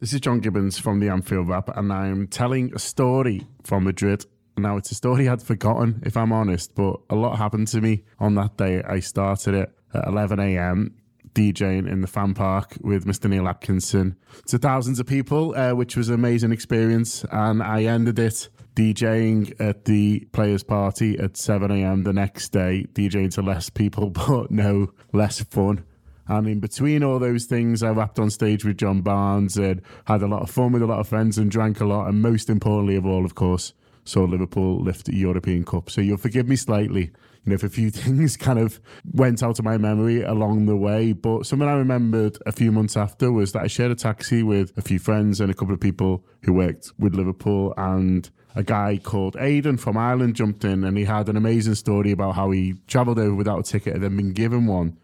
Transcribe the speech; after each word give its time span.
This 0.00 0.12
is 0.12 0.20
John 0.20 0.38
Gibbons 0.38 0.78
from 0.78 1.00
the 1.00 1.08
Anfield 1.08 1.48
Wrap, 1.48 1.76
and 1.76 1.92
I'm 1.92 2.28
telling 2.28 2.72
a 2.72 2.78
story 2.78 3.48
from 3.64 3.82
Madrid. 3.82 4.24
Now, 4.56 4.76
it's 4.76 4.92
a 4.92 4.94
story 4.94 5.28
I'd 5.28 5.42
forgotten, 5.42 6.04
if 6.06 6.16
I'm 6.16 6.30
honest, 6.30 6.72
but 6.76 7.00
a 7.10 7.16
lot 7.16 7.36
happened 7.36 7.66
to 7.68 7.80
me 7.80 8.04
on 8.20 8.36
that 8.36 8.56
day. 8.56 8.80
I 8.80 9.00
started 9.00 9.54
it 9.54 9.72
at 9.92 10.06
11 10.06 10.38
a.m. 10.38 10.94
DJing 11.34 11.90
in 11.90 12.00
the 12.00 12.06
fan 12.06 12.32
park 12.34 12.76
with 12.80 13.06
Mr. 13.06 13.28
Neil 13.28 13.48
Atkinson 13.48 14.14
to 14.46 14.56
thousands 14.56 15.00
of 15.00 15.06
people, 15.08 15.52
uh, 15.56 15.74
which 15.74 15.96
was 15.96 16.10
an 16.10 16.14
amazing 16.14 16.52
experience. 16.52 17.24
And 17.32 17.60
I 17.60 17.82
ended 17.82 18.20
it 18.20 18.50
DJing 18.76 19.60
at 19.60 19.86
the 19.86 20.20
players' 20.30 20.62
party 20.62 21.18
at 21.18 21.36
7 21.36 21.72
a.m. 21.72 22.04
the 22.04 22.12
next 22.12 22.50
day, 22.50 22.86
DJing 22.92 23.34
to 23.34 23.42
less 23.42 23.68
people, 23.68 24.10
but 24.28 24.52
no 24.52 24.92
less 25.12 25.42
fun. 25.42 25.84
And 26.28 26.46
in 26.46 26.60
between 26.60 27.02
all 27.02 27.18
those 27.18 27.46
things, 27.46 27.82
I 27.82 27.90
rapped 27.90 28.18
on 28.18 28.30
stage 28.30 28.64
with 28.64 28.76
John 28.76 29.00
Barnes 29.00 29.56
and 29.56 29.80
had 30.04 30.22
a 30.22 30.26
lot 30.26 30.42
of 30.42 30.50
fun 30.50 30.72
with 30.72 30.82
a 30.82 30.86
lot 30.86 31.00
of 31.00 31.08
friends 31.08 31.38
and 31.38 31.50
drank 31.50 31.80
a 31.80 31.86
lot. 31.86 32.06
And 32.08 32.20
most 32.20 32.50
importantly 32.50 32.96
of 32.96 33.06
all, 33.06 33.24
of 33.24 33.34
course, 33.34 33.72
saw 34.04 34.24
Liverpool 34.24 34.80
lift 34.82 35.06
the 35.06 35.16
European 35.16 35.64
Cup. 35.64 35.90
So 35.90 36.00
you'll 36.00 36.16
forgive 36.16 36.48
me 36.48 36.56
slightly, 36.56 37.12
you 37.44 37.50
know, 37.50 37.54
if 37.54 37.62
a 37.62 37.68
few 37.68 37.90
things 37.90 38.36
kind 38.36 38.58
of 38.58 38.80
went 39.12 39.42
out 39.42 39.58
of 39.58 39.64
my 39.64 39.78
memory 39.78 40.22
along 40.22 40.66
the 40.66 40.76
way. 40.76 41.12
But 41.12 41.46
something 41.46 41.68
I 41.68 41.74
remembered 41.74 42.38
a 42.46 42.52
few 42.52 42.72
months 42.72 42.96
after 42.96 43.32
was 43.32 43.52
that 43.52 43.62
I 43.62 43.66
shared 43.66 43.90
a 43.90 43.94
taxi 43.94 44.42
with 44.42 44.76
a 44.76 44.82
few 44.82 44.98
friends 44.98 45.40
and 45.40 45.50
a 45.50 45.54
couple 45.54 45.74
of 45.74 45.80
people 45.80 46.24
who 46.42 46.52
worked 46.52 46.92
with 46.98 47.14
Liverpool 47.14 47.74
and 47.76 48.28
a 48.54 48.62
guy 48.62 48.98
called 49.02 49.36
Aidan 49.38 49.76
from 49.76 49.96
Ireland 49.96 50.34
jumped 50.34 50.64
in 50.64 50.82
and 50.82 50.96
he 50.96 51.04
had 51.04 51.28
an 51.28 51.36
amazing 51.36 51.76
story 51.76 52.10
about 52.10 52.34
how 52.34 52.50
he 52.50 52.74
travelled 52.86 53.18
over 53.18 53.34
without 53.34 53.60
a 53.60 53.62
ticket 53.62 53.94
and 53.94 54.02
then 54.02 54.16
been 54.16 54.32
given 54.32 54.66
one 54.66 54.96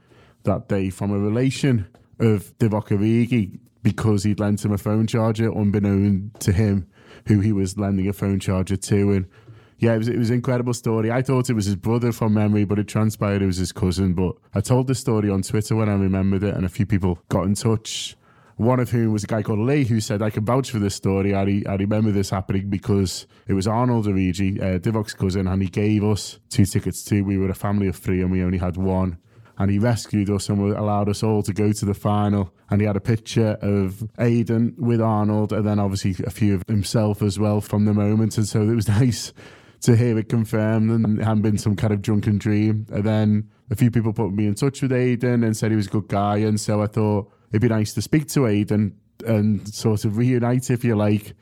that 0.45 0.69
day 0.69 0.91
from 0.91 1.11
a 1.11 1.19
relation 1.19 1.87
of 2.21 2.57
Divock 2.59 2.89
Origi 2.89 3.59
because 3.83 4.25
he'd 4.25 4.41
lent 4.41 4.65
him 4.65 4.73
a 4.73 4.79
phone 4.79 5.07
charger 5.07 5.53
unbeknown 5.55 6.31
to 6.41 6.53
him 6.53 6.87
who 7.27 7.41
he 7.41 7.53
was 7.53 7.77
lending 7.79 8.09
a 8.09 8.13
phone 8.13 8.41
charger 8.41 8.77
to 8.77 9.13
and 9.13 9.27
yeah, 9.79 9.95
it 9.95 9.99
was, 9.99 10.09
it 10.09 10.19
was 10.19 10.31
an 10.31 10.37
incredible 10.37 10.73
story. 10.73 11.11
I 11.11 11.21
thought 11.21 11.51
it 11.51 11.55
was 11.55 11.67
his 11.67 11.77
brother 11.77 12.13
from 12.13 12.35
memory, 12.35 12.65
but 12.65 12.79
it 12.79 12.89
transpired 12.89 13.43
it 13.43 13.47
was 13.47 13.57
his 13.57 13.73
cousin. 13.73 14.15
But 14.15 14.37
I 14.55 14.61
told 14.61 14.87
the 14.87 14.95
story 14.95 15.29
on 15.29 15.43
Twitter 15.43 15.75
when 15.77 15.89
I 15.89 15.95
remembered 15.95 16.43
it, 16.45 16.55
and 16.55 16.65
a 16.65 16.69
few 16.69 16.87
people 16.87 17.19
got 17.29 17.45
in 17.45 17.55
touch. 17.55 18.17
One 18.57 18.79
of 18.79 18.91
whom 18.91 19.13
was 19.13 19.25
a 19.25 19.27
guy 19.27 19.43
called 19.43 19.59
Lee, 19.59 19.85
who 19.85 20.01
said, 20.01 20.23
I 20.23 20.31
can 20.31 20.45
vouch 20.45 20.71
for 20.71 20.79
this 20.79 20.95
story. 20.95 21.35
I, 21.35 21.63
I 21.69 21.75
remember 21.75 22.13
this 22.13 22.31
happening 22.31 22.71
because 22.71 23.27
it 23.49 23.53
was 23.53 23.67
Arnold 23.67 24.07
Origi, 24.07 24.63
uh, 24.63 24.79
Divock's 24.79 25.13
cousin, 25.13 25.49
and 25.49 25.61
he 25.61 25.69
gave 25.69 26.05
us 26.05 26.39
two 26.51 26.65
tickets 26.65 27.05
too. 27.05 27.25
We 27.25 27.37
were 27.37 27.51
a 27.51 27.55
family 27.55 27.89
of 27.89 27.97
three, 27.97 28.23
and 28.23 28.31
we 28.31 28.45
only 28.45 28.59
had 28.59 28.77
one 28.77 29.19
and 29.59 29.71
he 29.71 29.79
rescued 29.79 30.31
us 30.31 30.49
and 30.49 30.61
allowed 30.77 31.09
us 31.09 31.23
all 31.23 31.43
to 31.43 31.53
go 31.53 31.73
to 31.73 31.85
the 31.85 31.95
final. 31.95 32.53
And 32.71 32.81
he 32.81 32.87
had 32.87 32.97
a 32.97 33.01
picture 33.01 33.59
of 33.61 34.09
Aidan 34.19 34.75
with 34.79 35.01
Arnold, 35.01 35.53
and 35.53 35.67
then 35.67 35.79
obviously 35.79 36.17
a 36.27 36.31
few 36.31 36.55
of 36.55 36.65
himself 36.67 37.23
as 37.23 37.39
well 37.39 37.61
from 37.61 37.85
the 37.85 37.95
moment. 37.95 38.37
And 38.37 38.49
so 38.49 38.63
it 38.63 38.75
was 38.75 38.89
nice 39.01 39.33
to 39.83 39.97
hear 39.97 40.19
it 40.19 40.31
confirmed 40.31 40.91
and 40.91 41.21
it 41.21 41.25
hadn't 41.25 41.43
been 41.43 41.59
some 41.59 41.77
kind 41.77 41.93
of 41.93 42.01
drunken 42.01 42.39
dream. 42.39 42.87
And 42.91 43.05
then 43.05 43.51
a 43.71 43.77
few 43.77 43.91
people 43.91 44.13
put 44.13 44.33
me 44.33 44.47
in 44.47 44.55
touch 44.55 44.81
with 44.81 44.93
Aidan 44.93 45.45
and 45.45 45.57
said 45.57 45.71
he 45.71 45.77
was 45.77 45.87
a 45.87 45.91
good 45.91 46.09
guy. 46.09 46.39
And 46.39 46.59
so 46.59 46.83
I 46.83 46.87
thought 46.87 47.31
it'd 47.51 47.61
be 47.61 47.69
nice 47.69 47.93
to 47.95 48.03
speak 48.03 48.29
to 48.29 48.47
Aidan 48.47 48.97
and 49.27 49.67
sort 49.69 50.05
of 50.05 50.17
reunite, 50.17 50.71
if 50.71 50.85
you 50.85 50.97
like, 50.97 51.35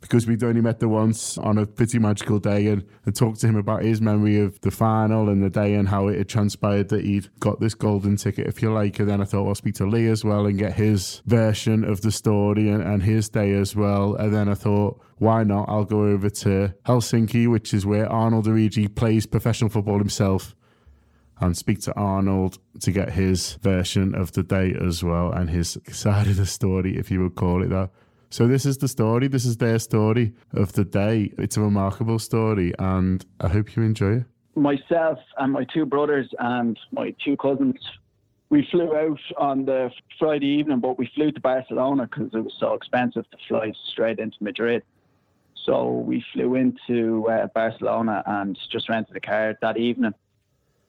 because 0.00 0.26
we'd 0.26 0.42
only 0.42 0.60
met 0.60 0.80
the 0.80 0.88
once 0.88 1.38
on 1.38 1.58
a 1.58 1.66
pretty 1.66 1.98
magical 1.98 2.38
day 2.38 2.68
and, 2.68 2.84
and 3.04 3.14
talked 3.14 3.40
to 3.40 3.46
him 3.46 3.56
about 3.56 3.82
his 3.82 4.00
memory 4.00 4.38
of 4.38 4.60
the 4.60 4.70
final 4.70 5.28
and 5.28 5.42
the 5.42 5.50
day 5.50 5.74
and 5.74 5.88
how 5.88 6.08
it 6.08 6.18
had 6.18 6.28
transpired 6.28 6.88
that 6.88 7.04
he'd 7.04 7.28
got 7.40 7.60
this 7.60 7.74
golden 7.74 8.16
ticket, 8.16 8.46
if 8.46 8.62
you 8.62 8.72
like. 8.72 8.98
And 8.98 9.08
then 9.08 9.20
I 9.20 9.24
thought 9.24 9.46
I'll 9.46 9.54
speak 9.54 9.74
to 9.76 9.86
Lee 9.86 10.08
as 10.08 10.24
well 10.24 10.46
and 10.46 10.58
get 10.58 10.74
his 10.74 11.22
version 11.26 11.84
of 11.84 12.00
the 12.02 12.12
story 12.12 12.68
and, 12.68 12.82
and 12.82 13.02
his 13.02 13.28
day 13.28 13.52
as 13.52 13.74
well. 13.74 14.14
And 14.14 14.32
then 14.32 14.48
I 14.48 14.54
thought, 14.54 15.00
why 15.18 15.44
not? 15.44 15.68
I'll 15.68 15.84
go 15.84 16.04
over 16.04 16.28
to 16.30 16.74
Helsinki, 16.86 17.50
which 17.50 17.72
is 17.72 17.86
where 17.86 18.10
Arnold 18.10 18.46
Origi 18.46 18.94
plays 18.94 19.26
professional 19.26 19.70
football 19.70 19.98
himself 19.98 20.54
and 21.40 21.56
speak 21.56 21.80
to 21.82 21.94
Arnold 21.94 22.58
to 22.80 22.90
get 22.92 23.12
his 23.12 23.54
version 23.54 24.14
of 24.14 24.32
the 24.32 24.42
day 24.42 24.74
as 24.80 25.02
well 25.04 25.32
and 25.32 25.50
his 25.50 25.78
side 25.90 26.26
of 26.26 26.36
the 26.36 26.46
story, 26.46 26.96
if 26.96 27.10
you 27.10 27.22
would 27.22 27.34
call 27.34 27.62
it 27.62 27.68
that. 27.68 27.90
So 28.30 28.46
this 28.46 28.66
is 28.66 28.78
the 28.78 28.88
story. 28.88 29.28
This 29.28 29.44
is 29.44 29.56
their 29.56 29.78
story 29.78 30.32
of 30.52 30.72
the 30.72 30.84
day. 30.84 31.32
It's 31.38 31.56
a 31.56 31.60
remarkable 31.60 32.18
story, 32.18 32.72
and 32.78 33.24
I 33.40 33.48
hope 33.48 33.76
you 33.76 33.82
enjoy 33.82 34.16
it. 34.16 34.24
Myself 34.54 35.18
and 35.38 35.52
my 35.52 35.64
two 35.64 35.86
brothers 35.86 36.28
and 36.38 36.78
my 36.92 37.14
two 37.24 37.36
cousins, 37.36 37.76
we 38.48 38.66
flew 38.70 38.96
out 38.96 39.20
on 39.36 39.64
the 39.66 39.90
Friday 40.18 40.46
evening, 40.46 40.80
but 40.80 40.98
we 40.98 41.10
flew 41.14 41.30
to 41.30 41.40
Barcelona 41.40 42.08
because 42.08 42.34
it 42.34 42.40
was 42.40 42.54
so 42.58 42.74
expensive 42.74 43.30
to 43.30 43.36
fly 43.48 43.72
straight 43.90 44.18
into 44.18 44.36
Madrid. 44.40 44.82
So 45.64 45.90
we 45.90 46.24
flew 46.32 46.54
into 46.54 47.28
uh, 47.28 47.48
Barcelona 47.48 48.22
and 48.24 48.58
just 48.70 48.88
rented 48.88 49.16
a 49.16 49.20
car 49.20 49.58
that 49.60 49.76
evening 49.76 50.14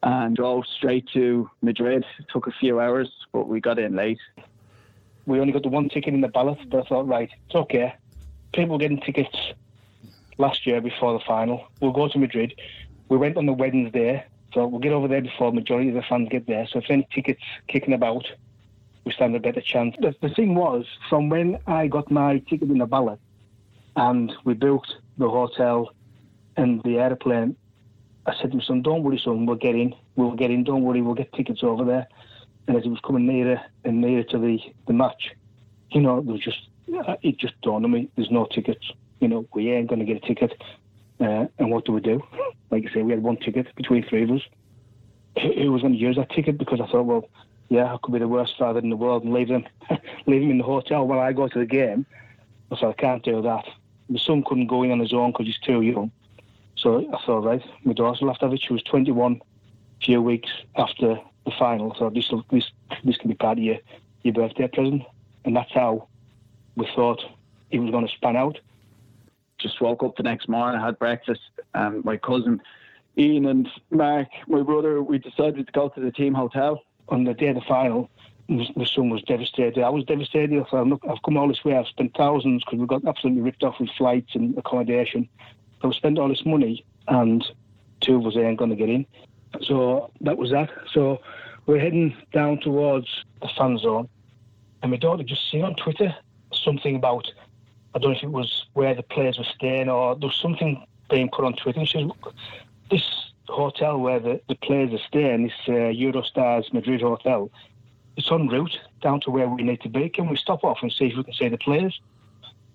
and 0.04 0.36
drove 0.36 0.66
straight 0.78 1.08
to 1.14 1.50
Madrid. 1.62 2.06
It 2.20 2.26
took 2.32 2.48
a 2.48 2.52
few 2.52 2.80
hours, 2.80 3.12
but 3.34 3.48
we 3.48 3.60
got 3.60 3.80
in 3.80 3.96
late 3.96 4.20
we 5.28 5.42
only 5.42 5.52
got 5.52 5.62
the 5.62 5.70
one 5.70 5.90
ticket 5.90 6.14
in 6.14 6.22
the 6.22 6.30
ballot, 6.30 6.58
but 6.70 6.86
I 6.86 6.88
thought, 6.88 7.06
right, 7.06 7.30
it's 7.46 7.56
okay. 7.56 7.94
People 8.54 8.72
were 8.72 8.80
getting 8.80 9.02
tickets 9.02 9.38
last 10.38 10.66
year 10.66 10.80
before 10.80 11.14
the 11.14 11.24
final. 11.26 11.68
We'll 11.82 11.92
go 11.92 12.08
to 12.08 12.18
Madrid. 12.18 12.56
We 13.10 13.18
went 13.18 13.36
on 13.36 13.46
the 13.46 13.54
Wednesday, 13.54 14.26
so 14.54 14.66
we'll 14.66 14.80
get 14.80 14.94
over 14.94 15.10
there 15.10 15.22
before 15.22 15.52
the 15.52 15.56
majority 15.56 15.90
of 15.90 15.96
the 15.96 16.02
fans 16.02 16.30
get 16.32 16.48
there. 16.48 16.66
So 16.68 16.80
if 16.80 16.90
any 16.90 17.06
tickets 17.14 17.44
kicking 17.68 17.94
about, 17.94 18.26
we 19.04 19.12
stand 19.12 19.36
a 19.36 19.40
better 19.42 19.60
chance. 19.60 19.98
The, 20.00 20.16
the 20.22 20.30
thing 20.30 20.56
was, 20.56 20.86
from 21.10 21.28
when 21.28 21.60
I 21.68 21.88
got 21.88 22.10
my 22.10 22.40
ticket 22.50 22.70
in 22.70 22.78
the 22.78 22.86
ballot 22.86 23.20
and 23.98 24.32
we 24.46 24.54
booked 24.54 24.96
the 25.18 25.30
hotel 25.30 25.92
and 26.56 26.82
the 26.84 27.00
airplane, 27.00 27.58
I 28.26 28.34
said 28.40 28.52
to 28.52 28.58
my 28.58 28.64
son, 28.64 28.82
don't 28.82 29.04
worry, 29.04 29.20
son, 29.22 29.46
we'll 29.46 29.58
get 29.58 29.76
in. 29.76 29.94
We'll 30.16 30.36
get 30.36 30.52
in, 30.52 30.64
don't 30.64 30.84
worry, 30.84 31.02
we'll 31.02 31.16
get 31.16 31.34
tickets 31.34 31.64
over 31.64 31.84
there 31.84 32.08
and 32.68 32.78
as 32.78 32.86
it 32.86 32.90
was 32.90 33.00
coming 33.06 33.26
nearer 33.26 33.62
and 33.84 34.02
nearer 34.02 34.24
to 34.24 34.38
the, 34.38 34.60
the 34.88 34.94
match, 34.94 35.32
you 35.92 36.02
know, 36.02 36.22
there 36.22 36.34
was 36.34 36.44
just 36.44 36.68
it 37.22 37.38
just 37.38 37.60
dawned 37.62 37.86
on 37.86 37.92
me: 37.92 38.10
there's 38.16 38.32
no 38.32 38.46
tickets. 38.46 38.92
You 39.20 39.28
know, 39.28 39.48
we 39.54 39.72
ain't 39.72 39.88
going 39.88 40.00
to 40.00 40.06
get 40.06 40.24
a 40.24 40.28
ticket. 40.28 40.62
Uh, 41.20 41.48
and 41.58 41.72
what 41.72 41.86
do 41.86 41.92
we 41.92 42.02
do? 42.02 42.22
Like 42.70 42.86
I 42.90 42.94
say, 42.94 43.02
we 43.02 43.12
had 43.12 43.24
one 43.24 43.38
ticket 43.38 43.74
between 43.76 44.06
three 44.08 44.24
of 44.24 44.32
us. 44.32 44.42
Who 45.42 45.72
was 45.72 45.82
going 45.82 45.94
to 45.94 46.00
use 46.00 46.16
that 46.18 46.30
ticket? 46.30 46.58
Because 46.58 46.80
I 46.80 46.86
thought, 46.88 47.06
well, 47.06 47.30
yeah, 47.70 47.94
I 47.94 47.98
could 48.02 48.14
be 48.14 48.20
the 48.20 48.28
worst 48.28 48.58
father 48.58 48.80
in 48.80 48.90
the 48.90 48.96
world 48.96 49.24
and 49.24 49.34
leave 49.34 49.48
them, 49.48 49.66
leave 50.28 50.42
them 50.42 50.52
in 50.52 50.58
the 50.58 50.64
hotel 50.64 51.08
while 51.08 51.20
I 51.20 51.34
go 51.34 51.48
to 51.48 51.60
the 51.60 51.66
game. 51.66 52.06
I 52.72 52.78
said, 52.78 52.90
I 52.90 52.94
can't 52.94 53.24
do 53.24 53.42
that. 53.42 53.66
My 54.10 54.20
son 54.20 54.44
couldn't 54.44 54.68
go 54.68 54.84
in 54.84 54.92
on 54.92 55.00
his 55.00 55.14
own 55.14 55.32
because 55.32 55.48
he's 55.48 55.60
too 55.60 55.82
young. 55.82 56.12
So 56.76 57.10
I 57.14 57.26
thought, 57.26 57.44
right, 57.44 57.64
my 57.84 57.94
daughter 57.94 58.18
will 58.22 58.32
have 58.32 58.40
to 58.40 58.46
have 58.46 58.54
it. 58.54 58.62
She 58.62 58.74
was 58.74 58.84
21 58.84 59.42
a 60.02 60.06
few 60.06 60.22
weeks 60.22 60.50
after 60.76 61.20
the 61.48 61.54
final. 61.58 61.96
So 61.98 62.10
this 62.10 62.32
this 62.52 62.70
this 63.04 63.18
can 63.18 63.30
be 63.30 63.36
part 63.36 63.58
of 63.58 63.64
your 63.64 63.78
your 64.24 64.34
birthday 64.34 64.68
present, 64.68 65.04
and 65.46 65.56
that's 65.56 65.72
how 65.74 66.08
we 66.76 66.88
thought 66.96 67.24
it 67.72 67.80
was 67.80 67.90
going 67.90 68.06
to 68.06 68.14
span 68.14 68.36
out. 68.36 68.60
Just 69.58 69.82
woke 69.82 70.04
up 70.04 70.16
the 70.16 70.24
next 70.24 70.48
morning, 70.48 70.80
had 70.80 71.00
breakfast. 71.00 71.42
Um, 71.74 72.02
my 72.06 72.18
cousin 72.18 72.62
Ian 73.18 73.48
and 73.48 73.68
Mark, 73.90 74.28
my 74.48 74.62
brother, 74.62 75.02
we 75.02 75.18
decided 75.18 75.66
to 75.66 75.72
go 75.72 75.90
to 75.90 76.00
the 76.00 76.12
team 76.12 76.36
hotel 76.36 76.84
on 77.10 77.24
the 77.24 77.34
day 77.34 77.48
of 77.48 77.56
the 77.56 77.62
final. 77.62 78.10
The 78.48 78.86
son 78.86 79.10
was 79.10 79.24
devastated. 79.24 79.84
I 79.84 79.90
was 79.90 80.06
devastated. 80.06 80.60
I 80.60 80.70
thought, 80.70 80.88
look, 80.88 81.04
I've 81.10 81.22
come 81.26 81.36
all 81.36 81.48
this 81.48 81.66
way. 81.66 81.76
I've 81.76 81.88
spent 81.88 82.16
thousands 82.16 82.64
because 82.64 82.80
we 82.80 82.86
got 82.86 83.06
absolutely 83.06 83.42
ripped 83.42 83.64
off 83.64 83.80
with 83.80 83.90
flights 83.98 84.36
and 84.36 84.58
accommodation. 84.58 85.28
I've 85.84 85.96
spent 85.96 86.18
all 86.20 86.30
this 86.30 86.46
money, 86.46 86.86
and 87.08 87.44
two 88.00 88.16
of 88.18 88.26
us 88.26 88.38
ain't 88.38 88.58
going 88.58 88.70
to 88.70 88.76
get 88.76 88.90
in. 88.90 89.06
So 89.62 90.12
that 90.22 90.38
was 90.38 90.52
that. 90.52 90.70
So 90.94 91.22
we're 91.66 91.80
heading 91.80 92.16
down 92.34 92.60
towards 92.60 93.08
the 93.42 93.50
fan 93.58 93.78
zone, 93.78 94.08
and 94.82 94.92
my 94.92 94.98
daughter 94.98 95.24
just 95.24 95.50
seen 95.52 95.64
on 95.64 95.76
Twitter 95.76 96.16
something 96.54 96.96
about 96.96 97.28
I 97.94 98.00
don't 98.00 98.12
know 98.12 98.18
if 98.18 98.24
it 98.24 98.32
was 98.32 98.66
where 98.74 98.94
the 98.94 99.04
players 99.04 99.38
were 99.38 99.44
staying 99.56 99.90
or 99.90 100.16
there 100.16 100.28
was 100.28 100.36
something 100.36 100.86
being 101.10 101.30
put 101.30 101.46
on 101.46 101.54
Twitter. 101.54 101.80
And 101.80 101.90
she 101.90 102.00
says, 102.00 102.12
"This 102.92 103.04
hotel 103.48 103.98
where 103.98 104.20
the, 104.20 104.42
the 104.48 104.56
players 104.56 104.94
are 104.94 105.04
staying, 105.08 105.44
this 105.44 105.54
uh, 105.68 105.72
Eurostars 105.72 106.72
Madrid 106.74 107.02
hotel, 107.02 107.50
it's 108.16 108.32
en 108.32 108.48
route 108.48 108.80
down 109.02 109.22
to 109.22 109.32
where 109.32 109.48
we 109.48 109.64
need 109.64 109.82
to 109.82 109.90
be. 109.90 110.10
Can 110.10 110.28
we 110.28 110.36
stop 110.36 110.64
off 110.64 110.80
and 110.82 110.92
see 110.92 111.06
if 111.06 111.18
we 111.18 111.24
can 111.24 111.34
see 111.34 111.50
the 111.50 111.58
players?" 111.58 112.00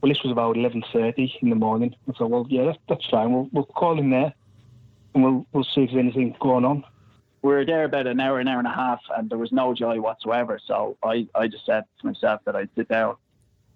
Well, 0.01 0.11
this 0.11 0.23
was 0.23 0.33
about 0.33 0.57
11:30 0.57 1.39
in 1.43 1.51
the 1.51 1.57
morning. 1.57 1.95
I 2.09 2.13
thought, 2.13 2.31
"Well, 2.31 2.47
yeah, 2.49 2.65
that, 2.65 2.79
that's 2.89 3.07
fine. 3.07 3.33
We'll, 3.33 3.49
we'll 3.53 3.65
call 3.65 3.99
in 3.99 4.11
there." 4.11 4.35
And 5.15 5.25
we'll 5.25 5.47
we'll 5.53 5.65
see 5.65 5.83
if 5.83 5.91
there's 5.91 6.01
anything 6.01 6.35
going 6.41 6.65
on. 6.65 6.85
We 7.43 7.53
were 7.53 7.65
there 7.65 7.85
about 7.85 8.07
an 8.07 8.21
hour, 8.21 8.39
an 8.39 8.47
hour 8.47 8.59
and 8.59 8.69
a 8.69 8.73
half, 8.73 9.01
and 9.17 9.29
there 9.29 9.39
was 9.39 9.51
no 9.51 9.75
joy 9.75 10.01
whatsoever. 10.01 10.61
So 10.65 10.97
I, 11.03 11.27
I 11.35 11.49
just 11.49 11.67
said 11.67 11.85
to 12.01 12.07
myself 12.07 12.41
that 12.45 12.55
I'd 12.55 12.69
sit 12.77 12.89
down. 12.89 13.17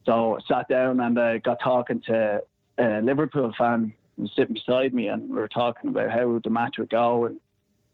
So 0.05 0.37
I 0.37 0.39
sat 0.47 0.69
down 0.69 1.01
and 1.01 1.19
I 1.19 1.39
got 1.39 1.59
talking 1.61 2.01
to 2.07 2.43
a 2.79 3.01
Liverpool 3.03 3.53
fan 3.59 3.93
who 4.17 4.23
was 4.23 4.31
sitting 4.37 4.55
beside 4.55 4.95
me, 4.95 5.09
and 5.09 5.29
we 5.29 5.37
were 5.37 5.49
talking 5.49 5.91
about 5.91 6.11
how 6.11 6.41
the 6.43 6.51
match 6.51 6.77
would 6.79 6.91
go 6.91 7.27
and 7.27 7.41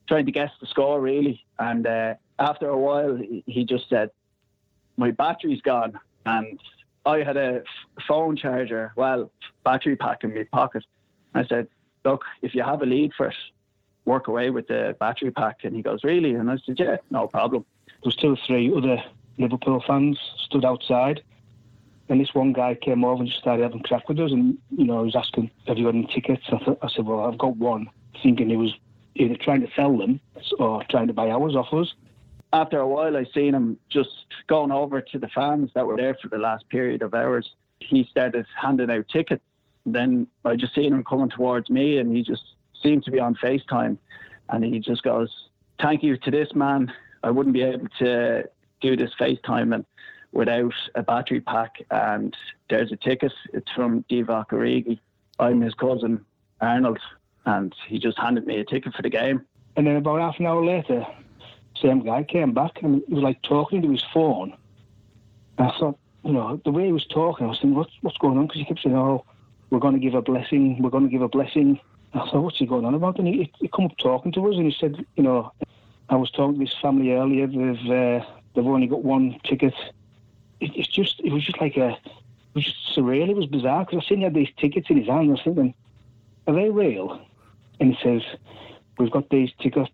trying 0.09 0.27
to 0.27 0.33
guess 0.33 0.51
the 0.61 0.67
score 0.67 1.01
really. 1.01 1.43
And 1.59 1.87
uh, 1.87 2.15
after 2.39 2.69
a 2.69 2.79
while, 2.79 3.19
he 3.47 3.65
just 3.65 3.89
said, 3.89 4.11
"My 4.99 5.11
battery's 5.11 5.63
gone," 5.63 5.99
and 6.27 6.61
I 7.05 7.19
had 7.19 7.37
a 7.37 7.63
phone 8.07 8.37
charger, 8.37 8.93
well, 8.97 9.31
battery 9.65 9.97
pack 9.97 10.25
in 10.25 10.35
my 10.35 10.45
pocket. 10.53 10.85
I 11.35 11.45
said, 11.47 11.69
look, 12.05 12.25
if 12.43 12.55
you 12.55 12.63
have 12.63 12.83
a 12.83 12.87
lead 12.87 13.13
for 13.17 13.27
it, 13.27 13.35
work 14.05 14.29
away 14.29 14.51
with 14.51 14.69
the 14.69 14.97
battery 14.99 15.31
pack. 15.31 15.65
And 15.65 15.77
he 15.77 15.83
goes, 15.83 16.05
really? 16.05 16.35
And 16.35 16.51
I 16.51 16.57
said, 16.65 16.79
yeah, 16.79 16.97
no 17.11 17.29
problem. 17.29 17.65
There 17.87 18.01
was 18.05 18.17
two 18.17 18.33
or 18.33 18.39
three 18.47 18.73
other 18.75 19.03
Liverpool 19.39 19.83
fans 19.87 20.19
stood 20.45 20.65
outside. 20.65 21.23
And 22.09 22.21
this 22.21 22.35
one 22.35 22.53
guy 22.53 22.75
came 22.75 23.05
over 23.05 23.21
and 23.21 23.29
just 23.29 23.41
started 23.41 23.63
having 23.63 23.81
crack 23.81 24.09
with 24.09 24.19
us. 24.19 24.33
And, 24.33 24.59
you 24.77 24.85
know, 24.85 24.99
he 24.99 25.07
was 25.07 25.17
asking, 25.17 25.51
have 25.67 25.79
you 25.79 25.85
got 25.85 25.95
any 25.95 26.07
tickets? 26.07 26.43
I, 26.53 26.59
th- 26.59 26.79
I 26.83 26.89
said, 26.89 27.07
well, 27.07 27.21
I've 27.21 27.39
got 27.39 27.57
one, 27.57 27.89
thinking 28.23 28.51
he 28.51 28.57
was 28.57 28.75
either 29.15 29.37
trying 29.37 29.61
to 29.61 29.71
sell 29.75 29.97
them 29.97 30.21
or 30.59 30.83
trying 30.91 31.07
to 31.07 31.13
buy 31.13 31.31
ours 31.31 31.55
off 31.55 31.73
us. 31.73 31.95
After 32.53 32.81
a 32.81 32.87
while, 32.87 33.17
I 33.17 33.25
seen 33.33 33.55
him 33.55 33.79
just 33.89 34.27
going 34.47 34.73
over 34.73 35.01
to 35.01 35.19
the 35.19 35.29
fans 35.29 35.71
that 35.75 35.87
were 35.87 35.97
there 35.97 36.15
for 36.21 36.29
the 36.29 36.39
last 36.39 36.69
period 36.69 37.01
of 37.01 37.15
hours. 37.15 37.51
He 37.79 38.05
started 38.11 38.47
handing 38.61 38.91
out 38.91 39.09
tickets. 39.09 39.43
Then 39.85 40.27
I 40.45 40.57
just 40.57 40.75
seen 40.75 40.93
him 40.93 41.05
coming 41.05 41.31
towards 41.31 41.71
me, 41.71 41.99
and 41.99 42.15
he 42.15 42.23
just 42.23 42.43
seemed 42.83 43.05
to 43.05 43.11
be 43.11 43.21
on 43.21 43.35
FaceTime. 43.37 43.99
And 44.49 44.65
he 44.65 44.79
just 44.79 45.03
goes, 45.03 45.31
"Thank 45.81 46.03
you 46.03 46.17
to 46.19 46.31
this 46.31 46.55
man. 46.55 46.93
I 47.23 47.31
wouldn't 47.31 47.55
be 47.55 47.63
able 47.63 47.89
to 47.99 48.45
do 48.81 48.97
this 48.97 49.13
FaceTime 49.19 49.75
and 49.75 49.85
without 50.33 50.75
a 50.95 51.03
battery 51.03 51.41
pack. 51.41 51.77
And 51.91 52.37
there's 52.69 52.91
a 52.91 52.97
ticket. 52.97 53.33
It's 53.53 53.71
from 53.73 54.05
Divock 54.11 54.49
Origi. 54.49 54.99
I'm 55.39 55.61
his 55.61 55.75
cousin 55.75 56.25
Arnold, 56.61 56.99
and 57.47 57.75
he 57.87 57.99
just 57.99 58.19
handed 58.19 58.47
me 58.47 58.59
a 58.59 58.65
ticket 58.65 58.95
for 58.95 59.03
the 59.03 59.11
game. 59.11 59.45
And 59.77 59.87
then 59.87 59.97
about 59.97 60.21
half 60.21 60.39
an 60.39 60.47
hour 60.47 60.65
later, 60.65 61.07
same 61.81 62.05
guy 62.05 62.23
came 62.23 62.53
back 62.53 62.83
and 62.83 63.03
he 63.07 63.15
was 63.15 63.23
like 63.23 63.41
talking 63.43 63.83
to 63.83 63.91
his 63.91 64.05
phone. 64.13 64.55
And 65.59 65.69
I 65.69 65.79
thought, 65.79 65.99
you 66.25 66.33
know, 66.33 66.61
the 66.65 66.71
way 66.71 66.87
he 66.87 66.93
was 66.93 67.07
talking, 67.07 67.47
I 67.47 67.51
was 67.51 67.59
thinking, 67.59 67.77
what's, 67.77 67.93
what's 68.03 68.19
going 68.19 68.39
on? 68.39 68.47
Because 68.47 68.61
he 68.61 68.65
kept 68.67 68.83
saying, 68.83 68.97
oh, 68.97 69.25
we're 69.73 69.79
going 69.79 69.95
to 69.95 70.01
give 70.01 70.15
a 70.15 70.21
blessing, 70.21 70.83
we're 70.83 70.91
going 70.91 71.05
to 71.05 71.11
give 71.11 71.23
a 71.23 71.29
blessing. 71.29 71.81
I 72.13 72.19
thought, 72.29 72.43
what's 72.43 72.59
he 72.59 72.67
going 72.67 72.85
on 72.85 72.93
about? 72.93 73.19
And 73.19 73.27
he, 73.27 73.51
he 73.59 73.69
come 73.69 73.87
up 73.87 73.97
talking 73.97 74.31
to 74.33 74.47
us 74.49 74.57
and 74.57 74.71
he 74.71 74.77
said, 74.79 75.07
you 75.17 75.23
know, 75.23 75.51
I 76.11 76.17
was 76.17 76.31
talking 76.31 76.59
to 76.59 76.65
this 76.67 76.77
family 76.83 77.13
earlier, 77.13 77.47
they've, 77.47 77.91
uh, 77.91 78.23
they've 78.55 78.67
only 78.67 78.87
got 78.87 79.03
one 79.03 79.41
ticket. 79.45 79.73
It, 80.61 80.77
it's 80.77 80.89
just, 80.89 81.21
it 81.21 81.33
was 81.33 81.43
just 81.43 81.59
like 81.59 81.79
a, 81.79 81.89
it 81.89 82.55
was 82.55 82.65
just 82.65 82.95
surreal, 82.95 83.31
it 83.31 83.35
was 83.35 83.47
bizarre, 83.47 83.87
because 83.87 84.05
I 84.05 84.09
seen 84.11 84.19
he 84.19 84.25
had 84.25 84.35
these 84.35 84.53
tickets 84.59 84.91
in 84.91 84.99
his 84.99 85.09
hand, 85.09 85.33
I 85.33 85.43
thinking, 85.43 85.75
are 86.47 86.55
they 86.55 86.69
real? 86.69 87.19
And 87.81 87.95
he 87.95 88.03
says, 88.03 88.23
we've 88.99 89.11
got 89.11 89.31
these 89.31 89.53
tickets, 89.59 89.91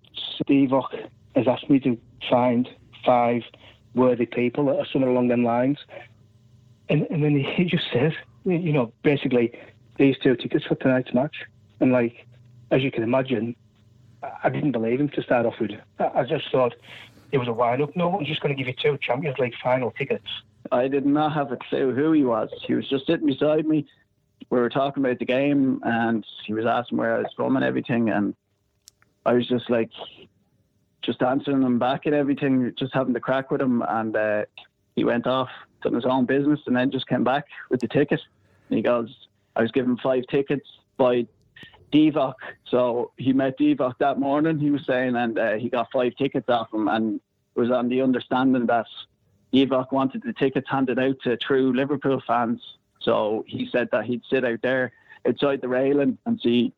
Divock 0.49 1.09
has 1.37 1.47
asked 1.47 1.71
me 1.71 1.79
to 1.81 1.97
find 2.29 2.69
five 3.05 3.45
worthy 3.95 4.27
people 4.27 4.71
or 4.71 4.85
something 4.87 5.09
along 5.09 5.29
them 5.29 5.45
lines. 5.45 5.79
And, 6.89 7.07
and 7.11 7.23
then 7.23 7.37
he 7.39 7.63
just 7.63 7.85
says, 7.93 8.13
you 8.51 8.73
know, 8.73 8.93
basically, 9.03 9.53
these 9.99 10.17
two 10.19 10.37
tickets 10.37 10.65
for 10.65 10.75
tonight's 10.77 11.13
match. 11.13 11.37
And 11.81 11.93
like, 11.93 12.27
as 12.71 12.83
you 12.83 12.91
can 12.91 13.03
imagine, 13.03 13.57
I 14.23 14.49
didn't 14.49 14.73
believe 14.73 15.01
him 15.01 15.09
to 15.11 15.23
start 15.23 15.47
off 15.47 15.55
with. 15.61 15.73
I 15.99 16.25
just 16.25 16.51
thought 16.51 16.75
it 17.31 17.39
was 17.39 17.49
a 17.49 17.53
wind 17.53 17.83
up. 17.83 17.95
No 17.95 18.09
one's 18.09 18.29
just 18.29 18.41
going 18.41 18.55
to 18.55 18.59
give 18.59 18.69
you 18.69 18.75
two 18.75 18.99
Champions 19.01 19.39
League 19.39 19.55
final 19.63 19.91
tickets. 19.91 20.27
I 20.73 20.89
did 20.89 21.07
not 21.07 21.33
have 21.33 21.53
a 21.53 21.57
clue 21.57 21.95
who 21.95 22.13
he 22.13 22.25
was. 22.25 22.51
He 22.67 22.75
was 22.75 22.89
just 22.89 23.07
sitting 23.07 23.27
beside 23.27 23.67
me. 23.67 23.87
We 24.51 24.59
were 24.59 24.71
talking 24.71 25.05
about 25.05 25.19
the 25.19 25.25
game, 25.25 25.81
and 25.85 26.25
he 26.45 26.53
was 26.53 26.67
asking 26.67 26.99
where 26.99 27.17
I 27.17 27.19
was 27.19 27.33
from 27.37 27.57
and 27.57 27.65
everything. 27.65 28.09
And 28.09 28.35
I 29.27 29.35
was 29.35 29.47
just 29.47 29.69
like, 29.71 29.91
just 31.03 31.23
answering 31.23 31.63
him 31.63 31.79
back 31.79 32.07
and 32.07 32.15
everything, 32.15 32.73
just 32.79 32.95
having 32.95 33.13
the 33.13 33.21
crack 33.21 33.51
with 33.51 33.61
him. 33.61 33.83
And 33.89 34.17
uh, 34.17 34.45
he 34.97 35.05
went 35.05 35.27
off, 35.27 35.49
done 35.83 35.95
his 35.95 36.05
own 36.05 36.27
business, 36.27 36.61
and 36.67 36.77
then 36.77 36.91
just 36.91 37.07
came 37.07 37.25
back 37.25 37.47
with 37.71 37.81
the 37.81 37.89
ticket. 37.89 38.21
He 38.69 38.83
goes, 38.83 39.29
I 39.57 39.63
was 39.63 39.73
given 39.73 39.97
five 39.97 40.25
tickets 40.29 40.69
by 40.97 41.27
Divock. 41.93 42.35
So 42.67 43.13
he 43.17 43.33
met 43.33 43.59
Divock 43.59 43.95
that 43.99 44.19
morning, 44.19 44.59
he 44.59 44.71
was 44.71 44.85
saying, 44.87 45.17
and 45.17 45.39
uh, 45.39 45.55
he 45.55 45.69
got 45.69 45.91
five 45.93 46.15
tickets 46.17 46.49
off 46.49 46.73
him 46.73 46.89
and 46.89 47.21
was 47.55 47.71
on 47.71 47.89
the 47.89 48.03
understanding 48.03 48.67
that 48.67 48.87
Divock 49.53 49.93
wanted 49.93 50.23
the 50.23 50.33
tickets 50.33 50.69
handed 50.71 50.99
out 50.99 51.17
to 51.25 51.37
true 51.37 51.73
Liverpool 51.73 52.23
fans. 52.27 52.61
So 53.01 53.45
he 53.47 53.69
said 53.71 53.89
that 53.93 54.05
he'd 54.05 54.23
sit 54.29 54.45
out 54.45 54.61
there 54.63 54.93
outside 55.27 55.61
the 55.61 55.69
railing 55.69 56.19
and 56.27 56.41
see 56.41 56.73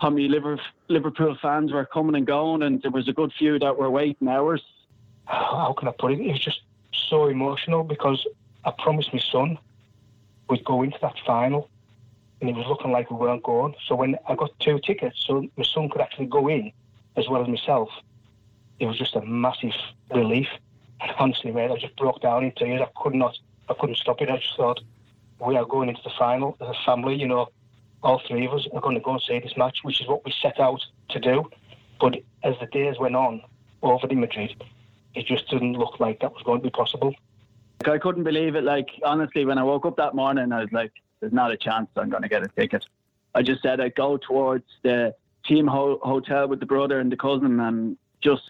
how 0.00 0.10
many 0.10 0.28
Liverpool 0.28 1.36
fans 1.40 1.72
were 1.72 1.84
coming 1.84 2.14
and 2.14 2.26
going, 2.26 2.62
and 2.62 2.82
there 2.82 2.90
was 2.90 3.08
a 3.08 3.12
good 3.12 3.32
few 3.32 3.58
that 3.58 3.76
were 3.76 3.90
waiting 3.90 4.28
hours. 4.28 4.62
How 5.26 5.74
can 5.76 5.88
I 5.88 5.92
put 5.92 6.12
it? 6.12 6.20
It 6.20 6.32
was 6.32 6.40
just 6.40 6.60
so 6.92 7.26
emotional 7.26 7.84
because 7.84 8.24
I 8.64 8.72
promised 8.78 9.12
my 9.12 9.20
son 9.20 9.58
we'd 10.48 10.64
go 10.64 10.82
into 10.82 10.98
that 11.02 11.14
final, 11.26 11.68
and 12.40 12.50
it 12.50 12.56
was 12.56 12.66
looking 12.66 12.92
like 12.92 13.10
we 13.10 13.16
weren't 13.16 13.42
going. 13.42 13.74
So 13.86 13.94
when 13.94 14.16
I 14.28 14.34
got 14.34 14.50
two 14.60 14.78
tickets, 14.78 15.24
so 15.26 15.46
my 15.56 15.64
son 15.64 15.88
could 15.88 16.00
actually 16.00 16.26
go 16.26 16.48
in 16.48 16.72
as 17.16 17.28
well 17.28 17.42
as 17.42 17.48
myself, 17.48 17.88
it 18.80 18.86
was 18.86 18.98
just 18.98 19.14
a 19.14 19.22
massive 19.22 19.72
relief. 20.14 20.48
And 21.00 21.12
honestly, 21.18 21.52
mate, 21.52 21.70
I 21.70 21.76
just 21.76 21.96
broke 21.96 22.20
down 22.20 22.44
in 22.44 22.52
tears. 22.52 22.82
I 22.82 22.88
could 23.02 23.14
not, 23.14 23.36
I 23.68 23.74
couldn't 23.74 23.96
stop 23.96 24.20
it. 24.20 24.30
I 24.30 24.36
just 24.36 24.56
thought 24.56 24.80
we 25.38 25.56
are 25.56 25.64
going 25.64 25.88
into 25.88 26.02
the 26.02 26.12
final 26.18 26.56
as 26.60 26.68
a 26.68 26.74
family. 26.84 27.14
You 27.14 27.28
know, 27.28 27.48
all 28.02 28.20
three 28.26 28.46
of 28.46 28.52
us 28.52 28.66
are 28.72 28.80
going 28.80 28.96
to 28.96 29.00
go 29.00 29.12
and 29.12 29.22
see 29.22 29.38
this 29.38 29.56
match, 29.56 29.78
which 29.82 30.00
is 30.00 30.08
what 30.08 30.24
we 30.24 30.32
set 30.42 30.60
out 30.60 30.80
to 31.10 31.20
do. 31.20 31.50
But 32.00 32.16
as 32.42 32.54
the 32.60 32.66
days 32.66 32.98
went 32.98 33.16
on 33.16 33.42
over 33.82 34.06
in 34.08 34.20
Madrid, 34.20 34.62
it 35.14 35.26
just 35.26 35.48
didn't 35.48 35.74
look 35.74 36.00
like 36.00 36.20
that 36.20 36.32
was 36.32 36.42
going 36.42 36.60
to 36.60 36.64
be 36.64 36.70
possible. 36.70 37.14
I 37.88 37.98
couldn't 37.98 38.24
believe 38.24 38.54
it. 38.54 38.64
Like, 38.64 38.88
honestly, 39.04 39.44
when 39.44 39.58
I 39.58 39.62
woke 39.62 39.86
up 39.86 39.96
that 39.96 40.14
morning, 40.14 40.52
I 40.52 40.60
was 40.60 40.72
like, 40.72 40.92
there's 41.20 41.32
not 41.32 41.50
a 41.50 41.56
chance 41.56 41.88
I'm 41.96 42.10
going 42.10 42.22
to 42.22 42.28
get 42.28 42.42
a 42.42 42.48
ticket. 42.48 42.84
I 43.34 43.42
just 43.42 43.62
said 43.62 43.80
I'd 43.80 43.94
go 43.94 44.16
towards 44.16 44.64
the 44.82 45.14
team 45.44 45.66
ho- 45.66 46.00
hotel 46.02 46.48
with 46.48 46.60
the 46.60 46.66
brother 46.66 47.00
and 47.00 47.10
the 47.10 47.16
cousin 47.16 47.60
and 47.60 47.96
just 48.20 48.42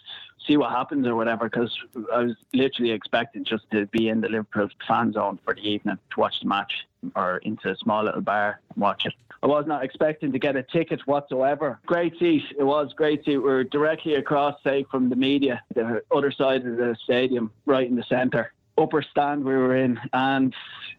see 0.46 0.56
what 0.56 0.70
happens 0.70 1.06
or 1.06 1.16
whatever 1.16 1.48
because 1.48 1.76
I 2.12 2.18
was 2.18 2.36
literally 2.52 2.90
expecting 2.90 3.44
just 3.44 3.70
to 3.70 3.86
be 3.86 4.08
in 4.08 4.20
the 4.20 4.28
Liverpool 4.28 4.68
fan 4.86 5.12
zone 5.12 5.38
for 5.44 5.54
the 5.54 5.66
evening 5.66 5.98
to 6.10 6.20
watch 6.20 6.40
the 6.40 6.48
match 6.48 6.86
or 7.16 7.38
into 7.38 7.70
a 7.70 7.76
small 7.76 8.04
little 8.04 8.20
bar 8.20 8.60
and 8.74 8.82
watch 8.82 9.06
it. 9.06 9.14
I 9.42 9.46
was 9.46 9.66
not 9.66 9.84
expecting 9.84 10.32
to 10.32 10.38
get 10.38 10.56
a 10.56 10.62
ticket 10.62 11.06
whatsoever. 11.06 11.78
Great 11.84 12.18
seat. 12.18 12.44
It 12.58 12.62
was 12.62 12.92
great 12.94 13.24
seat. 13.24 13.36
We 13.36 13.42
were 13.44 13.64
directly 13.64 14.14
across, 14.14 14.62
say, 14.62 14.86
from 14.90 15.10
the 15.10 15.16
media, 15.16 15.62
the 15.74 16.02
other 16.14 16.30
side 16.30 16.66
of 16.66 16.76
the 16.78 16.96
stadium, 17.04 17.50
right 17.66 17.86
in 17.86 17.94
the 17.94 18.04
centre. 18.04 18.52
Upper 18.76 19.02
stand 19.02 19.44
we 19.44 19.54
were 19.54 19.76
in, 19.76 20.00
and 20.12 20.54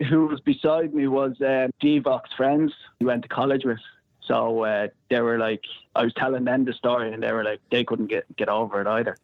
who 0.09 0.27
was 0.27 0.39
beside 0.39 0.93
me 0.93 1.07
was 1.07 1.39
uh, 1.41 1.67
Divock's 1.81 2.33
friends 2.33 2.73
he 2.99 3.05
went 3.05 3.23
to 3.23 3.27
college 3.27 3.65
with. 3.65 3.79
So 4.21 4.63
uh, 4.63 4.87
they 5.09 5.21
were 5.21 5.37
like, 5.37 5.63
I 5.95 6.03
was 6.03 6.13
telling 6.13 6.45
them 6.45 6.65
the 6.65 6.73
story, 6.73 7.13
and 7.13 7.21
they 7.21 7.31
were 7.31 7.43
like, 7.43 7.61
they 7.69 7.83
couldn't 7.83 8.07
get 8.07 8.33
get 8.35 8.49
over 8.49 8.81
it 8.81 8.87
either. 8.87 9.17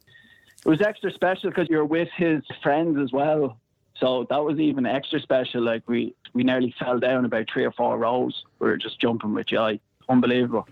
It 0.66 0.70
was 0.70 0.82
extra 0.82 1.12
special 1.12 1.50
because 1.50 1.70
you're 1.70 1.86
with 1.86 2.10
his 2.16 2.44
friends 2.62 3.00
as 3.00 3.12
well. 3.12 3.58
So 3.96 4.26
that 4.30 4.44
was 4.44 4.60
even 4.60 4.86
extra 4.86 5.20
special. 5.20 5.62
Like 5.62 5.84
we, 5.88 6.14
we 6.34 6.44
nearly 6.44 6.74
fell 6.78 7.00
down 7.00 7.26
about 7.26 7.48
three 7.52 7.66
or 7.66 7.72
four 7.72 7.98
rows. 7.98 8.44
We 8.60 8.68
were 8.68 8.78
just 8.78 9.00
jumping 9.00 9.34
with 9.34 9.48
joy. 9.48 9.80
Unbelievable. 10.08 10.68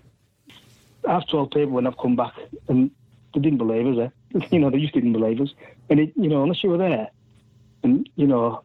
After 1.07 1.37
all, 1.37 1.47
people 1.47 1.71
when 1.71 1.87
I've 1.87 1.97
come 1.97 2.15
back 2.15 2.33
and 2.67 2.91
they 3.33 3.39
didn't 3.39 3.57
believe 3.57 3.87
us. 3.97 4.11
Eh? 4.33 4.39
You 4.51 4.59
know, 4.59 4.69
they 4.69 4.79
just 4.79 4.93
didn't 4.93 5.13
believe 5.13 5.41
us. 5.41 5.53
And 5.89 5.99
it, 5.99 6.13
you 6.15 6.27
know, 6.27 6.43
unless 6.43 6.63
you 6.63 6.69
were 6.69 6.77
there, 6.77 7.09
and 7.83 8.09
you 8.15 8.27
know, 8.27 8.63